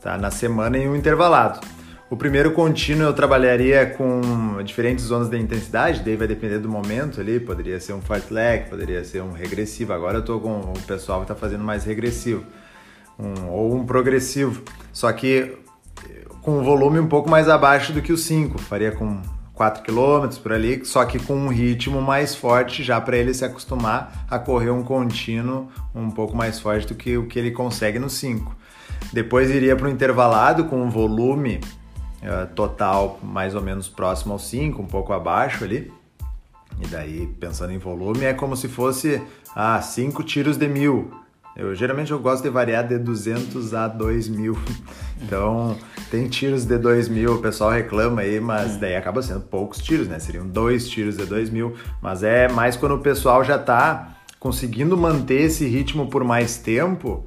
tá, 0.00 0.16
na 0.16 0.30
semana 0.30 0.78
e 0.78 0.88
um 0.88 0.94
intervalado. 0.94 1.58
O 2.12 2.16
primeiro 2.16 2.52
contínuo 2.52 3.06
eu 3.06 3.14
trabalharia 3.14 3.86
com 3.86 4.62
diferentes 4.62 5.06
zonas 5.06 5.30
de 5.30 5.38
intensidade, 5.38 6.02
daí 6.04 6.14
vai 6.14 6.28
depender 6.28 6.58
do 6.58 6.68
momento 6.68 7.18
ali, 7.18 7.40
poderia 7.40 7.80
ser 7.80 7.94
um 7.94 8.02
fartlek, 8.02 8.68
poderia 8.68 9.02
ser 9.02 9.22
um 9.22 9.32
regressivo. 9.32 9.94
Agora 9.94 10.18
eu 10.18 10.20
estou 10.20 10.38
com 10.38 10.60
o 10.60 10.74
pessoal 10.86 11.20
que 11.20 11.24
está 11.24 11.34
fazendo 11.34 11.64
mais 11.64 11.86
regressivo, 11.86 12.44
um, 13.18 13.48
ou 13.48 13.74
um 13.76 13.86
progressivo, 13.86 14.62
só 14.92 15.10
que 15.10 15.56
com 16.42 16.58
um 16.58 16.62
volume 16.62 17.00
um 17.00 17.08
pouco 17.08 17.30
mais 17.30 17.48
abaixo 17.48 17.94
do 17.94 18.02
que 18.02 18.12
o 18.12 18.18
5, 18.18 18.58
faria 18.58 18.92
com 18.92 19.22
4 19.54 19.82
km 19.82 20.28
por 20.42 20.52
ali, 20.52 20.84
só 20.84 21.06
que 21.06 21.18
com 21.18 21.34
um 21.34 21.48
ritmo 21.48 22.02
mais 22.02 22.34
forte 22.34 22.82
já 22.82 23.00
para 23.00 23.16
ele 23.16 23.32
se 23.32 23.42
acostumar 23.42 24.26
a 24.28 24.38
correr 24.38 24.68
um 24.68 24.82
contínuo 24.82 25.70
um 25.94 26.10
pouco 26.10 26.36
mais 26.36 26.60
forte 26.60 26.86
do 26.86 26.94
que 26.94 27.16
o 27.16 27.26
que 27.26 27.38
ele 27.38 27.52
consegue 27.52 27.98
no 27.98 28.10
5. 28.10 28.54
Depois 29.14 29.48
iria 29.48 29.74
para 29.74 29.86
o 29.86 29.90
intervalado 29.90 30.66
com 30.66 30.82
um 30.82 30.90
volume 30.90 31.58
total 32.54 33.18
mais 33.22 33.54
ou 33.54 33.60
menos 33.60 33.88
próximo 33.88 34.32
aos 34.32 34.48
5, 34.48 34.80
um 34.80 34.86
pouco 34.86 35.12
abaixo 35.12 35.64
ali. 35.64 35.92
E 36.80 36.86
daí, 36.86 37.26
pensando 37.38 37.72
em 37.72 37.78
volume, 37.78 38.24
é 38.24 38.32
como 38.32 38.56
se 38.56 38.68
fosse 38.68 39.22
ah, 39.54 39.80
5 39.80 40.22
tiros 40.22 40.56
de 40.56 40.68
mil. 40.68 41.10
Eu 41.54 41.74
geralmente 41.74 42.10
eu 42.10 42.18
gosto 42.18 42.42
de 42.42 42.48
variar 42.48 42.86
de 42.86 42.98
200 42.98 43.74
a 43.74 43.88
2000. 43.88 44.56
Então, 45.24 45.76
tem 46.10 46.28
tiros 46.28 46.64
de 46.64 46.76
2000, 46.76 47.34
o 47.34 47.38
pessoal 47.40 47.70
reclama 47.70 48.22
aí, 48.22 48.40
mas 48.40 48.76
daí 48.76 48.96
acaba 48.96 49.22
sendo 49.22 49.42
poucos 49.42 49.78
tiros, 49.78 50.08
né? 50.08 50.18
Seriam 50.18 50.44
dois 50.44 50.88
tiros 50.88 51.16
de 51.16 51.24
2000, 51.24 51.76
mas 52.02 52.24
é 52.24 52.48
mais 52.48 52.76
quando 52.76 52.96
o 52.96 52.98
pessoal 52.98 53.44
já 53.44 53.56
tá 53.56 54.16
conseguindo 54.40 54.96
manter 54.96 55.42
esse 55.42 55.64
ritmo 55.64 56.08
por 56.08 56.24
mais 56.24 56.56
tempo, 56.56 57.24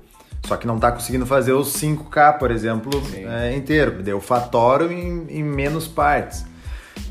só 0.47 0.57
que 0.57 0.67
não 0.67 0.79
tá 0.79 0.91
conseguindo 0.91 1.25
fazer 1.25 1.53
os 1.53 1.73
5K, 1.75 2.37
por 2.37 2.51
exemplo, 2.51 2.91
é, 3.13 3.55
inteiro. 3.55 4.03
Deu 4.03 4.21
fatoro 4.21 4.91
em, 4.91 5.25
em 5.29 5.43
menos 5.43 5.87
partes. 5.87 6.45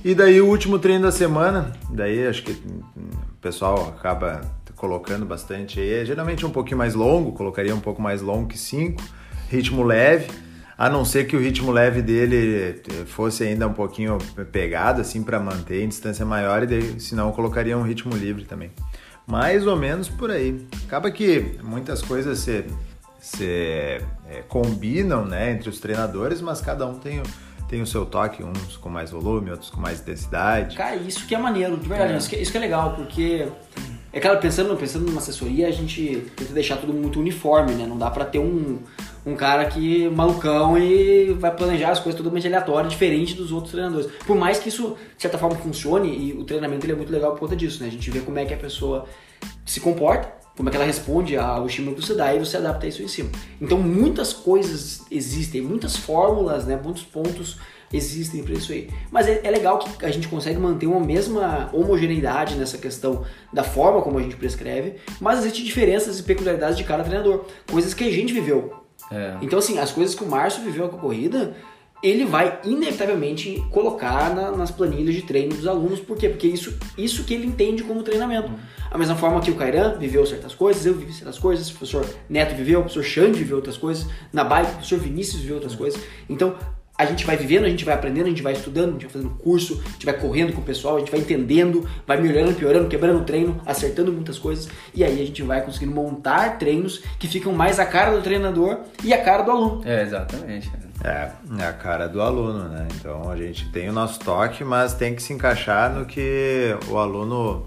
E 0.04 0.14
daí 0.14 0.40
o 0.40 0.46
último 0.46 0.78
treino 0.78 1.04
da 1.04 1.12
semana, 1.12 1.72
daí 1.90 2.26
acho 2.26 2.42
que 2.42 2.52
o 2.52 3.36
pessoal 3.40 3.94
acaba 3.96 4.40
colocando 4.76 5.24
bastante 5.24 5.80
aí, 5.80 6.02
é 6.02 6.04
geralmente 6.04 6.44
um 6.44 6.50
pouquinho 6.50 6.76
mais 6.76 6.94
longo, 6.94 7.32
colocaria 7.32 7.74
um 7.74 7.80
pouco 7.80 8.02
mais 8.02 8.20
longo 8.20 8.48
que 8.48 8.58
5, 8.58 9.02
ritmo 9.48 9.82
leve, 9.82 10.28
a 10.76 10.90
não 10.90 11.04
ser 11.04 11.26
que 11.26 11.34
o 11.36 11.40
ritmo 11.40 11.70
leve 11.70 12.02
dele 12.02 12.82
fosse 13.06 13.44
ainda 13.44 13.66
um 13.66 13.72
pouquinho 13.72 14.18
pegado 14.52 15.00
assim 15.00 15.22
para 15.22 15.40
manter 15.40 15.82
em 15.82 15.88
distância 15.88 16.26
maior 16.26 16.64
e 16.64 16.66
daí, 16.66 17.00
senão 17.00 17.28
eu 17.28 17.32
colocaria 17.32 17.78
um 17.78 17.82
ritmo 17.82 18.14
livre 18.14 18.44
também. 18.44 18.72
Mais 19.26 19.66
ou 19.66 19.74
menos 19.74 20.08
por 20.08 20.30
aí. 20.30 20.66
Acaba 20.86 21.10
que 21.10 21.56
muitas 21.62 22.02
coisas 22.02 22.40
se, 22.40 22.66
se 23.24 24.02
é, 24.28 24.42
combinam 24.46 25.24
né, 25.24 25.52
entre 25.52 25.70
os 25.70 25.80
treinadores, 25.80 26.42
mas 26.42 26.60
cada 26.60 26.86
um 26.86 26.98
tem 26.98 27.22
tem 27.66 27.80
o 27.80 27.86
seu 27.86 28.04
toque, 28.04 28.44
uns 28.44 28.76
com 28.76 28.90
mais 28.90 29.10
volume, 29.10 29.50
outros 29.50 29.70
com 29.70 29.80
mais 29.80 29.98
intensidade. 29.98 30.76
Cara, 30.76 30.96
isso 30.96 31.26
que 31.26 31.34
é 31.34 31.38
maneiro, 31.38 31.78
de 31.78 31.88
verdade, 31.88 32.12
é. 32.12 32.16
Isso, 32.18 32.28
que, 32.28 32.36
isso 32.36 32.52
que 32.52 32.58
é 32.58 32.60
legal, 32.60 32.94
porque 32.94 33.48
é 34.12 34.20
claro, 34.20 34.38
pensando, 34.38 34.76
pensando 34.76 35.06
numa 35.06 35.18
assessoria, 35.18 35.66
a 35.66 35.70
gente 35.70 36.30
tenta 36.36 36.52
deixar 36.52 36.76
tudo 36.76 36.92
muito 36.92 37.18
uniforme, 37.18 37.72
né? 37.72 37.86
Não 37.86 37.96
dá 37.96 38.10
pra 38.10 38.26
ter 38.26 38.38
um, 38.38 38.80
um 39.24 39.34
cara 39.34 39.64
que 39.64 40.06
malucão 40.10 40.76
e 40.76 41.32
vai 41.32 41.50
planejar 41.56 41.92
as 41.92 42.00
coisas 42.00 42.18
totalmente 42.18 42.46
aleatórias, 42.46 42.92
diferente 42.92 43.34
dos 43.34 43.50
outros 43.50 43.72
treinadores. 43.72 44.06
Por 44.26 44.36
mais 44.36 44.58
que 44.58 44.68
isso, 44.68 44.98
de 45.16 45.22
certa 45.22 45.38
forma, 45.38 45.56
funcione, 45.56 46.14
e 46.14 46.32
o 46.34 46.44
treinamento 46.44 46.84
ele 46.84 46.92
é 46.92 46.96
muito 46.96 47.10
legal 47.10 47.32
por 47.32 47.40
conta 47.40 47.56
disso, 47.56 47.80
né? 47.82 47.88
A 47.88 47.90
gente 47.90 48.10
vê 48.10 48.20
como 48.20 48.38
é 48.38 48.44
que 48.44 48.52
a 48.52 48.58
pessoa 48.58 49.06
se 49.64 49.80
comporta, 49.80 50.43
como 50.56 50.68
é 50.68 50.70
que 50.70 50.76
ela 50.76 50.86
responde 50.86 51.36
ao 51.36 51.66
estímulo 51.66 51.96
que 51.96 52.06
você 52.06 52.14
dá 52.14 52.34
e 52.34 52.38
você 52.38 52.56
adapta 52.56 52.86
isso 52.86 53.02
em 53.02 53.08
cima. 53.08 53.30
Então 53.60 53.78
muitas 53.78 54.32
coisas 54.32 55.02
existem, 55.10 55.60
muitas 55.60 55.96
fórmulas, 55.96 56.64
né, 56.64 56.78
muitos 56.82 57.02
pontos 57.02 57.58
existem 57.92 58.42
para 58.42 58.54
isso 58.54 58.72
aí. 58.72 58.88
Mas 59.10 59.26
é, 59.26 59.40
é, 59.42 59.50
legal 59.50 59.78
que 59.78 60.04
a 60.04 60.10
gente 60.10 60.28
consegue 60.28 60.58
manter 60.58 60.86
uma 60.86 61.00
mesma 61.00 61.70
homogeneidade 61.72 62.56
nessa 62.56 62.78
questão 62.78 63.24
da 63.52 63.62
forma 63.62 64.02
como 64.02 64.18
a 64.18 64.22
gente 64.22 64.36
prescreve, 64.36 64.96
mas 65.20 65.40
existem 65.40 65.64
diferenças 65.64 66.18
e 66.18 66.22
peculiaridades 66.22 66.76
de 66.76 66.84
cada 66.84 67.04
treinador, 67.04 67.44
coisas 67.70 67.94
que 67.94 68.04
a 68.04 68.10
gente 68.10 68.32
viveu. 68.32 68.74
É. 69.10 69.36
Então 69.42 69.58
assim, 69.58 69.78
as 69.78 69.92
coisas 69.92 70.14
que 70.14 70.24
o 70.24 70.26
Márcio 70.26 70.62
viveu 70.62 70.88
com 70.88 70.96
a 70.96 71.00
corrida, 71.00 71.54
ele 72.04 72.26
vai 72.26 72.60
inevitavelmente 72.64 73.64
colocar 73.70 74.34
na, 74.34 74.50
nas 74.50 74.70
planilhas 74.70 75.14
de 75.14 75.22
treino 75.22 75.54
dos 75.54 75.66
alunos. 75.66 76.00
Por 76.00 76.18
quê? 76.18 76.28
Porque 76.28 76.46
isso, 76.46 76.76
isso 76.98 77.24
que 77.24 77.32
ele 77.32 77.46
entende 77.46 77.82
como 77.82 78.02
treinamento. 78.02 78.48
Uhum. 78.48 78.58
A 78.90 78.98
mesma 78.98 79.16
forma 79.16 79.40
que 79.40 79.50
o 79.50 79.54
Kairan 79.54 79.96
viveu 79.98 80.26
certas 80.26 80.54
coisas, 80.54 80.84
eu 80.84 80.92
vivi 80.94 81.14
certas 81.14 81.38
coisas, 81.38 81.70
o 81.70 81.72
professor 81.72 82.06
Neto 82.28 82.54
viveu, 82.54 82.80
o 82.80 82.82
professor 82.82 83.02
Xande 83.02 83.38
viveu 83.38 83.56
outras 83.56 83.78
coisas, 83.78 84.06
na 84.30 84.44
bike 84.44 84.68
o 84.68 84.74
professor 84.74 84.98
Vinícius 84.98 85.40
viveu 85.40 85.54
outras 85.54 85.74
coisas. 85.74 85.98
Então, 86.28 86.54
a 86.96 87.06
gente 87.06 87.24
vai 87.24 87.36
vivendo, 87.36 87.64
a 87.64 87.68
gente 87.68 87.84
vai 87.84 87.94
aprendendo, 87.94 88.26
a 88.26 88.28
gente 88.28 88.42
vai 88.42 88.52
estudando, 88.52 88.90
a 88.90 88.92
gente 88.92 89.02
vai 89.04 89.12
fazendo 89.12 89.30
curso, 89.36 89.82
a 89.84 89.90
gente 89.92 90.04
vai 90.04 90.14
correndo 90.14 90.52
com 90.52 90.60
o 90.60 90.64
pessoal, 90.64 90.96
a 90.96 90.98
gente 91.00 91.10
vai 91.10 91.20
entendendo, 91.20 91.88
vai 92.06 92.20
melhorando, 92.20 92.54
piorando, 92.54 92.86
quebrando 92.86 93.20
o 93.20 93.24
treino, 93.24 93.60
acertando 93.66 94.12
muitas 94.12 94.38
coisas, 94.38 94.68
e 94.94 95.02
aí 95.02 95.20
a 95.20 95.26
gente 95.26 95.42
vai 95.42 95.62
conseguindo 95.62 95.92
montar 95.92 96.58
treinos 96.58 97.02
que 97.18 97.26
ficam 97.26 97.52
mais 97.52 97.80
a 97.80 97.86
cara 97.86 98.14
do 98.14 98.22
treinador 98.22 98.80
e 99.02 99.12
a 99.12 99.20
cara 99.20 99.42
do 99.42 99.50
aluno. 99.50 99.82
É, 99.84 100.02
exatamente. 100.02 100.70
É, 101.04 101.30
é 101.58 101.66
a 101.66 101.72
cara 101.72 102.08
do 102.08 102.22
aluno, 102.22 102.66
né? 102.68 102.88
Então 102.94 103.30
a 103.30 103.36
gente 103.36 103.70
tem 103.70 103.90
o 103.90 103.92
nosso 103.92 104.18
toque, 104.20 104.64
mas 104.64 104.94
tem 104.94 105.14
que 105.14 105.22
se 105.22 105.34
encaixar 105.34 105.92
no 105.92 106.06
que 106.06 106.74
o 106.88 106.96
aluno 106.96 107.66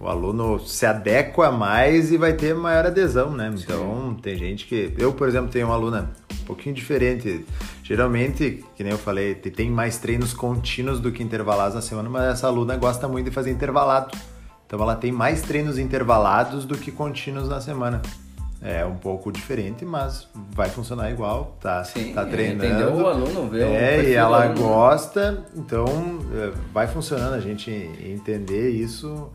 o 0.00 0.08
aluno 0.08 0.58
se 0.60 0.86
adequa 0.86 1.52
mais 1.52 2.10
e 2.10 2.16
vai 2.16 2.32
ter 2.32 2.54
maior 2.54 2.86
adesão, 2.86 3.32
né? 3.32 3.52
Então, 3.54 4.14
Sim. 4.14 4.22
tem 4.22 4.36
gente 4.36 4.66
que. 4.66 4.94
Eu, 4.96 5.12
por 5.12 5.28
exemplo, 5.28 5.50
tenho 5.50 5.66
uma 5.66 5.74
aluna 5.74 6.10
um 6.32 6.44
pouquinho 6.46 6.74
diferente. 6.74 7.44
Geralmente, 7.82 8.64
que 8.74 8.82
nem 8.82 8.92
eu 8.92 8.98
falei, 8.98 9.34
tem 9.34 9.70
mais 9.70 9.98
treinos 9.98 10.32
contínuos 10.32 11.00
do 11.00 11.12
que 11.12 11.22
intervalados 11.22 11.74
na 11.74 11.82
semana, 11.82 12.08
mas 12.08 12.22
essa 12.32 12.46
aluna 12.46 12.76
gosta 12.76 13.06
muito 13.06 13.26
de 13.26 13.30
fazer 13.30 13.50
intervalado. 13.50 14.16
Então, 14.66 14.80
ela 14.80 14.96
tem 14.96 15.12
mais 15.12 15.42
treinos 15.42 15.78
intervalados 15.78 16.64
do 16.64 16.78
que 16.78 16.90
contínuos 16.90 17.48
na 17.48 17.60
semana. 17.60 18.00
É 18.62 18.84
um 18.84 18.96
pouco 18.96 19.32
diferente, 19.32 19.84
mas 19.86 20.28
vai 20.52 20.68
funcionar 20.68 21.10
igual, 21.10 21.56
tá, 21.60 21.82
Sim, 21.82 22.12
tá 22.12 22.26
treinando. 22.26 22.66
Entendeu 22.66 22.94
o 22.94 23.06
aluno, 23.06 23.48
vê 23.48 23.62
É, 23.62 24.04
e 24.04 24.12
ela 24.12 24.48
gosta, 24.48 25.44
então 25.56 25.86
é, 26.34 26.52
vai 26.72 26.86
funcionando 26.86 27.32
a 27.32 27.40
gente 27.40 27.70
entender 27.70 28.70
isso 28.70 29.30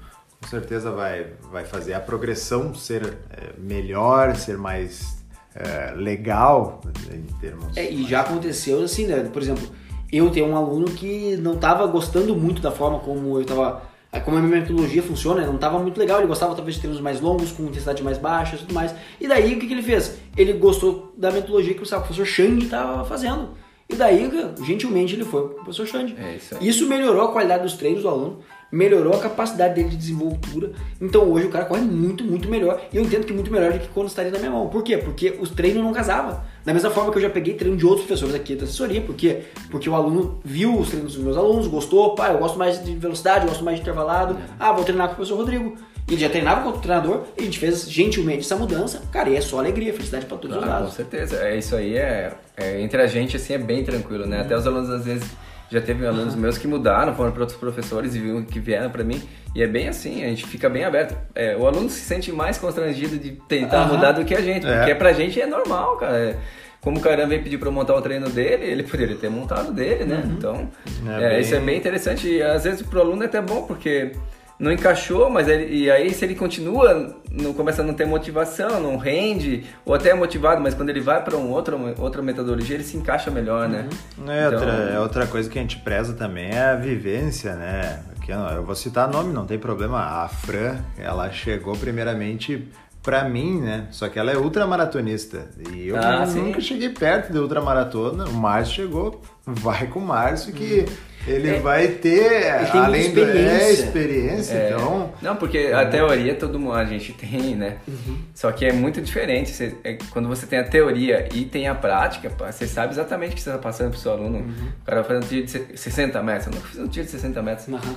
com 0.45 0.49
certeza 0.49 0.91
vai, 0.91 1.33
vai 1.51 1.65
fazer 1.65 1.93
a 1.95 1.99
progressão 1.99 2.75
ser 2.75 3.17
é, 3.31 3.53
melhor, 3.57 4.35
ser 4.35 4.59
mais 4.59 5.23
é, 5.55 5.91
legal 5.95 6.81
em 7.11 7.23
termos. 7.39 7.75
É, 7.75 7.89
e 7.89 8.05
já 8.07 8.21
aconteceu 8.21 8.83
assim, 8.83 9.07
né? 9.07 9.27
Por 9.33 9.41
exemplo, 9.41 9.67
eu 10.11 10.29
tenho 10.29 10.47
um 10.47 10.55
aluno 10.55 10.85
que 10.85 11.35
não 11.37 11.55
estava 11.55 11.87
gostando 11.87 12.35
muito 12.35 12.61
da 12.61 12.71
forma 12.71 12.99
como 12.99 13.37
eu 13.37 13.41
estava. 13.41 13.81
Como 14.21 14.37
a 14.37 14.41
minha 14.41 14.61
metodologia 14.61 15.03
funciona, 15.03 15.45
não 15.45 15.55
estava 15.55 15.79
muito 15.79 15.97
legal. 15.97 16.19
Ele 16.19 16.27
gostava 16.27 16.55
talvez 16.55 16.75
de 16.75 16.81
treinos 16.81 17.01
mais 17.01 17.19
longos, 17.19 17.51
com 17.51 17.63
intensidade 17.63 18.03
mais 18.03 18.17
baixa 18.17 18.55
e 18.55 18.59
tudo 18.59 18.73
mais. 18.73 18.93
E 19.19 19.27
daí 19.27 19.55
o 19.55 19.59
que, 19.59 19.67
que 19.67 19.73
ele 19.73 19.83
fez? 19.83 20.17
Ele 20.37 20.53
gostou 20.53 21.13
da 21.17 21.31
metodologia 21.31 21.73
que 21.73 21.83
o 21.83 21.87
professor 21.87 22.25
Shang 22.25 22.63
estava 22.63 23.03
fazendo. 23.05 23.49
E 23.87 23.95
daí, 23.95 24.29
gentilmente, 24.65 25.13
ele 25.13 25.23
foi 25.23 25.43
pro 25.43 25.55
professor 25.57 25.85
Xande. 25.85 26.15
É 26.17 26.35
isso, 26.35 26.57
isso 26.59 26.87
melhorou 26.87 27.21
a 27.21 27.31
qualidade 27.31 27.61
dos 27.61 27.73
treinos 27.73 28.01
do 28.01 28.09
aluno, 28.09 28.39
melhorou 28.71 29.13
a 29.13 29.19
capacidade 29.19 29.75
dele 29.75 29.89
de 29.89 29.97
desenvoltura. 29.97 30.71
Então 30.99 31.31
hoje 31.31 31.45
o 31.45 31.51
cara 31.51 31.65
corre 31.65 31.81
muito, 31.81 32.23
muito 32.23 32.49
melhor. 32.49 32.81
E 32.91 32.97
eu 32.97 33.03
entendo 33.03 33.25
que 33.25 33.33
muito 33.33 33.51
melhor 33.51 33.73
do 33.73 33.79
que 33.79 33.87
quando 33.89 34.07
estaria 34.07 34.31
na 34.31 34.39
minha 34.39 34.49
mão. 34.49 34.69
Por 34.69 34.83
quê? 34.83 34.97
Porque 34.97 35.37
os 35.39 35.51
treinos 35.51 35.83
não 35.83 35.93
casavam. 35.93 36.41
Da 36.65 36.73
mesma 36.73 36.89
forma 36.89 37.11
que 37.11 37.19
eu 37.19 37.21
já 37.21 37.29
peguei 37.29 37.53
treino 37.53 37.77
de 37.77 37.85
outros 37.85 38.07
professores 38.07 38.33
aqui 38.33 38.55
da 38.55 38.63
assessoria, 38.63 38.99
por 38.99 39.15
quê? 39.15 39.43
Porque 39.69 39.87
o 39.87 39.93
aluno 39.93 40.39
viu 40.43 40.79
os 40.79 40.89
treinos 40.89 41.13
dos 41.13 41.23
meus 41.23 41.37
alunos, 41.37 41.67
gostou, 41.67 42.15
pá, 42.15 42.31
eu 42.31 42.39
gosto 42.39 42.57
mais 42.57 42.83
de 42.83 42.95
velocidade, 42.95 43.45
eu 43.45 43.49
gosto 43.49 43.63
mais 43.63 43.77
de 43.77 43.83
intervalado. 43.83 44.33
É. 44.33 44.37
Ah, 44.59 44.71
vou 44.71 44.83
treinar 44.83 45.07
com 45.07 45.13
o 45.13 45.15
professor 45.17 45.37
Rodrigo. 45.37 45.77
Ele 46.07 46.19
já 46.19 46.29
treinava 46.29 46.61
com 46.63 46.69
o 46.69 46.81
treinador 46.81 47.23
e 47.37 47.41
a 47.41 47.45
gente 47.45 47.59
fez 47.59 47.89
gentilmente 47.89 48.39
essa 48.39 48.55
mudança. 48.55 49.01
Cara, 49.11 49.29
e 49.29 49.35
é 49.35 49.41
só 49.41 49.59
alegria, 49.59 49.93
felicidade 49.93 50.25
para 50.25 50.37
todos 50.37 50.57
ah, 50.57 50.59
os 50.59 50.65
lados. 50.65 50.89
Com 50.89 50.95
certeza. 50.95 51.37
É, 51.37 51.57
isso 51.57 51.75
aí 51.75 51.97
é, 51.97 52.33
é, 52.57 52.81
Entre 52.81 52.99
a 53.01 53.07
gente, 53.07 53.35
assim, 53.37 53.53
é 53.53 53.57
bem 53.57 53.83
tranquilo, 53.83 54.25
né? 54.25 54.37
Uhum. 54.37 54.45
Até 54.45 54.57
os 54.57 54.65
alunos, 54.65 54.89
às 54.89 55.05
vezes, 55.05 55.29
já 55.69 55.81
teve 55.81 56.05
alunos 56.05 56.35
meus 56.35 56.57
que 56.57 56.67
mudaram, 56.67 57.15
foram 57.15 57.31
para 57.31 57.41
outros 57.41 57.57
professores 57.57 58.15
e 58.15 58.19
viram 58.19 58.43
que 58.43 58.59
vieram 58.59 58.89
para 58.89 59.03
mim. 59.03 59.21
E 59.55 59.63
é 59.63 59.67
bem 59.67 59.87
assim, 59.87 60.23
a 60.23 60.27
gente 60.27 60.45
fica 60.45 60.69
bem 60.69 60.83
aberto. 60.83 61.17
É, 61.33 61.55
o 61.55 61.65
aluno 61.65 61.89
se 61.89 62.01
sente 62.01 62.31
mais 62.31 62.57
constrangido 62.57 63.17
de 63.17 63.31
tentar 63.47 63.87
mudar 63.87 64.11
do 64.11 64.25
que 64.25 64.35
a 64.35 64.41
gente, 64.41 64.65
porque 64.65 64.91
é. 64.91 64.95
pra 64.95 65.13
gente 65.13 65.39
é 65.41 65.45
normal, 65.45 65.97
cara. 65.97 66.17
É, 66.17 66.35
como 66.81 66.99
o 66.99 67.01
cara 67.01 67.25
veio 67.25 67.41
pedir 67.41 67.57
para 67.57 67.71
montar 67.71 67.95
o 67.95 68.01
treino 68.01 68.29
dele, 68.29 68.65
ele 68.65 68.83
poderia 68.83 69.15
ter 69.15 69.27
montado 69.27 69.71
dele, 69.71 70.05
né? 70.05 70.21
Uhum. 70.23 70.31
Então, 70.33 70.69
é, 71.07 71.29
bem... 71.29 71.39
isso 71.39 71.55
é 71.55 71.59
bem 71.59 71.77
interessante. 71.77 72.27
E 72.27 72.43
às 72.43 72.63
vezes 72.63 72.83
pro 72.83 73.01
aluno 73.01 73.23
é 73.23 73.25
até 73.25 73.41
bom, 73.41 73.63
porque 73.63 74.11
não 74.57 74.71
encaixou, 74.71 75.29
mas 75.29 75.47
ele, 75.47 75.75
e 75.75 75.91
aí 75.91 76.13
se 76.13 76.23
ele 76.23 76.35
continua, 76.35 77.15
não 77.31 77.53
começa 77.53 77.81
a 77.81 77.85
não 77.85 77.93
ter 77.93 78.05
motivação, 78.05 78.79
não 78.79 78.97
rende, 78.97 79.65
ou 79.85 79.93
até 79.93 80.09
é 80.09 80.13
motivado, 80.13 80.61
mas 80.61 80.73
quando 80.73 80.89
ele 80.89 81.01
vai 81.01 81.23
para 81.23 81.35
um 81.35 81.51
outro, 81.51 81.77
outra 81.97 82.21
metodologia, 82.21 82.75
ele 82.75 82.83
se 82.83 82.95
encaixa 82.95 83.29
melhor, 83.29 83.67
né? 83.67 83.89
Uhum. 84.17 84.31
É, 84.31 84.47
então... 84.47 84.59
outra, 84.59 84.71
é 84.71 84.99
outra 84.99 85.27
coisa 85.27 85.49
que 85.49 85.59
a 85.59 85.61
gente 85.61 85.77
preza 85.79 86.13
também 86.13 86.49
é 86.51 86.61
a 86.61 86.75
vivência, 86.75 87.55
né? 87.55 88.01
Aqui, 88.17 88.31
eu 88.31 88.63
vou 88.63 88.75
citar 88.75 89.09
nome, 89.09 89.33
não 89.33 89.45
tem 89.45 89.59
problema. 89.59 89.99
A 89.99 90.27
Fran, 90.27 90.77
ela 90.97 91.29
chegou 91.31 91.75
primeiramente 91.75 92.67
para 93.03 93.23
mim, 93.23 93.61
né? 93.61 93.87
Só 93.91 94.09
que 94.09 94.17
ela 94.17 94.31
é 94.31 94.37
ultramaratonista. 94.37 95.47
E 95.71 95.89
eu 95.89 95.95
ah, 95.95 96.25
nunca 96.25 96.59
cheguei 96.59 96.89
perto 96.89 97.31
de 97.31 97.37
ultramaratona. 97.37 98.25
O 98.25 98.33
Márcio 98.33 98.83
chegou, 98.83 99.21
vai 99.45 99.87
com 99.87 99.99
o 99.99 100.05
Márcio 100.05 100.53
que... 100.53 100.79
Uhum 100.79 101.15
ele 101.27 101.49
é, 101.49 101.59
vai 101.59 101.87
ter, 101.87 102.51
além 102.71 103.11
da 103.13 103.21
é, 103.21 103.71
experiência, 103.71 104.53
é. 104.53 104.69
então... 104.69 105.11
Não, 105.21 105.35
porque 105.35 105.71
a 105.73 105.85
teoria 105.85 106.35
todo 106.35 106.59
mundo, 106.59 106.75
a 106.75 106.85
gente 106.85 107.13
tem, 107.13 107.55
né? 107.55 107.77
Uhum. 107.87 108.19
Só 108.33 108.51
que 108.51 108.63
é 108.63 108.71
muito 108.71 109.01
diferente. 109.01 109.49
Você, 109.49 109.75
é, 109.83 109.97
quando 110.11 110.27
você 110.27 110.45
tem 110.45 110.59
a 110.59 110.63
teoria 110.63 111.27
e 111.33 111.45
tem 111.45 111.67
a 111.67 111.73
prática, 111.73 112.29
você 112.29 112.67
sabe 112.67 112.93
exatamente 112.93 113.31
o 113.31 113.35
que 113.35 113.41
você 113.41 113.49
está 113.49 113.59
passando 113.59 113.89
pro 113.89 113.99
seu 113.99 114.11
aluno. 114.11 114.37
Uhum. 114.37 114.67
O 114.81 114.85
cara 114.85 115.03
fazer 115.03 115.17
um 115.17 115.27
tiro 115.27 115.45
de 115.45 115.79
60 115.79 116.21
metros. 116.21 116.47
Eu 116.47 116.53
nunca 116.53 116.67
fiz 116.67 116.79
um 116.79 116.87
tiro 116.87 117.05
de 117.05 117.11
60 117.11 117.41
metros. 117.41 117.67
Uhum. 117.67 117.95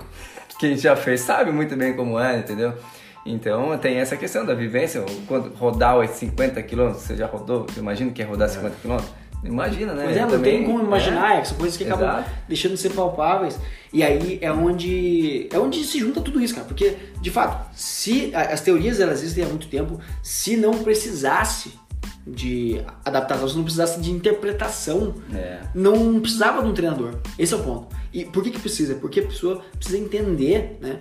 Que 0.59 0.67
a 0.67 0.69
gente 0.71 0.81
já 0.81 0.97
fez, 0.97 1.21
sabe 1.21 1.53
muito 1.53 1.77
bem 1.77 1.93
como 1.93 2.19
é, 2.19 2.39
entendeu? 2.39 2.73
Então 3.27 3.77
tem 3.77 3.99
essa 3.99 4.17
questão 4.17 4.45
da 4.47 4.55
vivência. 4.55 5.05
Quando 5.27 5.55
rodar 5.55 5.99
os 5.99 6.11
50 6.11 6.63
km, 6.63 6.93
você 6.93 7.15
já 7.15 7.27
rodou? 7.27 7.67
Você 7.69 7.81
imagina 7.81 8.11
que 8.11 8.23
é 8.23 8.25
rodar 8.25 8.49
50 8.49 8.77
km? 8.83 9.05
Imagina, 9.45 9.95
né? 9.95 10.05
Pois 10.05 10.17
é, 10.17 10.21
não 10.23 10.29
Também- 10.31 10.57
tem 10.59 10.67
como 10.67 10.83
imaginar, 10.83 11.47
são 11.47 11.57
coisas 11.57 11.77
que 11.77 11.85
acabam 11.85 12.09
Exato. 12.09 12.31
deixando 12.49 12.73
de 12.75 12.81
ser 12.81 12.91
palpáveis. 12.91 13.59
E 13.93 14.03
aí 14.03 14.39
é 14.43 14.53
onde 14.53 15.49
é 15.53 15.59
onde 15.59 15.83
se 15.85 16.01
junta 16.01 16.21
tudo 16.21 16.41
isso, 16.41 16.55
cara. 16.55 16.67
Porque, 16.67 16.97
de 17.21 17.31
fato, 17.31 17.71
se 17.75 18.31
as 18.35 18.61
teorias 18.61 18.99
elas 19.01 19.21
existem 19.23 19.45
há 19.45 19.49
muito 19.49 19.69
tempo, 19.69 20.01
se 20.23 20.57
não 20.57 20.73
precisasse 20.83 21.73
de 22.27 22.81
adaptação, 23.05 23.49
se 23.49 23.57
não 23.57 23.63
precisasse 23.63 24.01
de 24.01 24.11
interpretação, 24.11 25.15
É. 25.35 25.61
não 25.75 26.21
precisava 26.21 26.61
de 26.63 26.69
um 26.69 26.75
treinador. 26.75 27.15
Esse 27.39 27.55
é 27.55 27.57
o 27.57 27.63
ponto. 27.63 27.87
E 28.13 28.25
por 28.25 28.43
que, 28.43 28.51
que 28.51 28.59
precisa? 28.59 28.97
Porque 28.97 29.21
a 29.21 29.23
pessoa 29.27 29.63
precisa 29.77 29.97
entender, 29.99 30.77
né? 30.81 30.99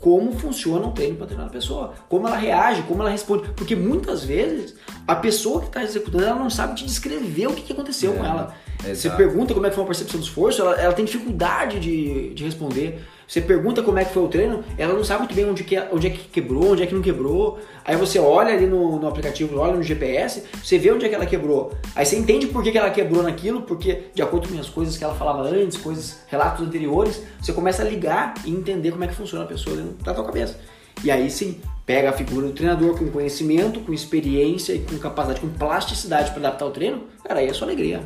Como 0.00 0.32
funciona 0.32 0.86
o 0.86 0.92
treino 0.92 1.16
para 1.16 1.26
treinar 1.26 1.48
a 1.48 1.50
pessoa, 1.50 1.94
como 2.08 2.28
ela 2.28 2.36
reage, 2.36 2.82
como 2.82 3.02
ela 3.02 3.10
responde. 3.10 3.48
Porque 3.56 3.74
muitas 3.74 4.22
vezes 4.22 4.76
a 5.06 5.16
pessoa 5.16 5.60
que 5.60 5.66
está 5.66 5.82
executando 5.82 6.24
ela 6.24 6.38
não 6.38 6.50
sabe 6.50 6.76
te 6.76 6.84
descrever 6.84 7.48
o 7.48 7.54
que, 7.54 7.62
que 7.62 7.72
aconteceu 7.72 8.12
É, 8.14 8.16
com 8.16 8.24
ela. 8.24 8.54
Você 8.94 9.08
pergunta 9.16 9.52
como 9.54 9.66
é 9.66 9.68
que 9.70 9.74
foi 9.74 9.84
a 9.84 9.86
percepção 9.86 10.20
do 10.20 10.22
esforço, 10.24 10.62
ela, 10.62 10.80
ela 10.80 10.92
tem 10.92 11.04
dificuldade 11.04 11.80
de, 11.80 12.32
de 12.34 12.44
responder. 12.44 13.04
Você 13.26 13.40
pergunta 13.42 13.82
como 13.82 13.98
é 13.98 14.04
que 14.06 14.14
foi 14.14 14.22
o 14.22 14.28
treino, 14.28 14.64
ela 14.78 14.94
não 14.94 15.04
sabe 15.04 15.20
muito 15.20 15.34
bem 15.34 15.44
onde, 15.50 15.62
que, 15.62 15.76
é- 15.76 15.88
onde 15.92 16.06
é 16.06 16.10
que 16.10 16.28
quebrou, 16.28 16.72
onde 16.72 16.82
é 16.82 16.86
que 16.86 16.94
não 16.94 17.02
quebrou. 17.02 17.58
Aí 17.84 17.94
você 17.96 18.18
olha 18.18 18.54
ali 18.54 18.66
no, 18.66 18.98
no 18.98 19.06
aplicativo, 19.06 19.58
olha 19.58 19.74
no 19.74 19.82
GPS, 19.82 20.44
você 20.62 20.78
vê 20.78 20.90
onde 20.90 21.04
é 21.04 21.08
que 21.10 21.14
ela 21.14 21.26
quebrou. 21.26 21.72
Aí 21.94 22.06
você 22.06 22.16
entende 22.16 22.46
por 22.46 22.62
que, 22.62 22.72
que 22.72 22.78
ela 22.78 22.88
quebrou 22.90 23.22
naquilo, 23.22 23.62
porque 23.62 24.04
de 24.14 24.22
acordo 24.22 24.48
com 24.48 24.58
as 24.58 24.68
coisas 24.70 24.96
que 24.96 25.04
ela 25.04 25.14
falava 25.14 25.42
antes, 25.42 25.76
coisas, 25.76 26.20
relatos 26.28 26.66
anteriores, 26.66 27.22
você 27.42 27.52
começa 27.52 27.82
a 27.82 27.84
ligar 27.84 28.32
e 28.46 28.50
entender 28.50 28.92
como 28.92 29.04
é 29.04 29.08
que 29.08 29.14
funciona 29.14 29.44
a 29.44 29.48
pessoa 29.48 29.76
dentro 29.76 29.92
da 30.02 30.14
tua 30.14 30.24
cabeça. 30.24 30.58
E 31.04 31.10
aí 31.10 31.30
sim, 31.30 31.60
pega 31.84 32.08
a 32.08 32.12
figura 32.12 32.46
do 32.46 32.52
treinador 32.54 32.98
com 32.98 33.08
conhecimento, 33.10 33.80
com 33.80 33.92
experiência 33.92 34.72
e 34.72 34.78
com 34.78 34.96
capacidade, 34.98 35.40
com 35.40 35.48
plasticidade 35.48 36.30
para 36.30 36.40
adaptar 36.40 36.64
o 36.66 36.70
treino, 36.70 37.02
cara, 37.22 37.40
aí 37.40 37.48
é 37.48 37.52
só 37.52 37.64
alegria. 37.66 38.00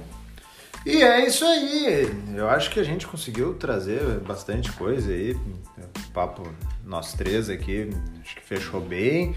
E 0.85 1.03
é 1.03 1.25
isso 1.27 1.45
aí. 1.45 2.11
Eu 2.35 2.49
acho 2.49 2.71
que 2.71 2.81
a 2.81 2.85
gente 2.85 3.07
conseguiu 3.07 3.55
trazer 3.55 4.01
bastante 4.21 4.73
coisa 4.73 5.13
aí. 5.13 5.33
O 5.33 6.13
papo 6.13 6.43
nós 6.85 7.13
três 7.13 7.49
aqui, 7.49 7.89
acho 8.21 8.37
que 8.37 8.43
fechou 8.43 8.81
bem. 8.81 9.35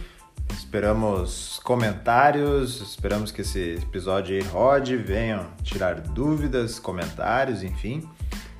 Esperamos 0.52 1.60
comentários, 1.64 2.82
esperamos 2.82 3.32
que 3.32 3.42
esse 3.42 3.76
episódio 3.76 4.36
aí 4.36 4.44
rode, 4.44 4.96
venham 4.96 5.48
tirar 5.64 6.00
dúvidas, 6.00 6.80
comentários, 6.80 7.64
enfim. 7.64 8.08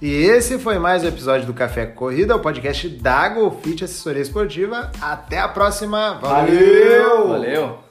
E 0.02 0.12
esse 0.12 0.60
foi 0.60 0.78
mais 0.78 1.04
um 1.04 1.08
episódio 1.08 1.48
do 1.48 1.54
Café 1.54 1.86
Corrida, 1.86 2.36
o 2.36 2.40
podcast 2.40 2.88
da 2.90 3.30
Golfit 3.30 3.84
Assessoria 3.84 4.22
Esportiva. 4.22 4.92
Até 5.02 5.40
a 5.40 5.48
próxima. 5.48 6.20
Valeu! 6.20 7.30
Valeu! 7.30 7.85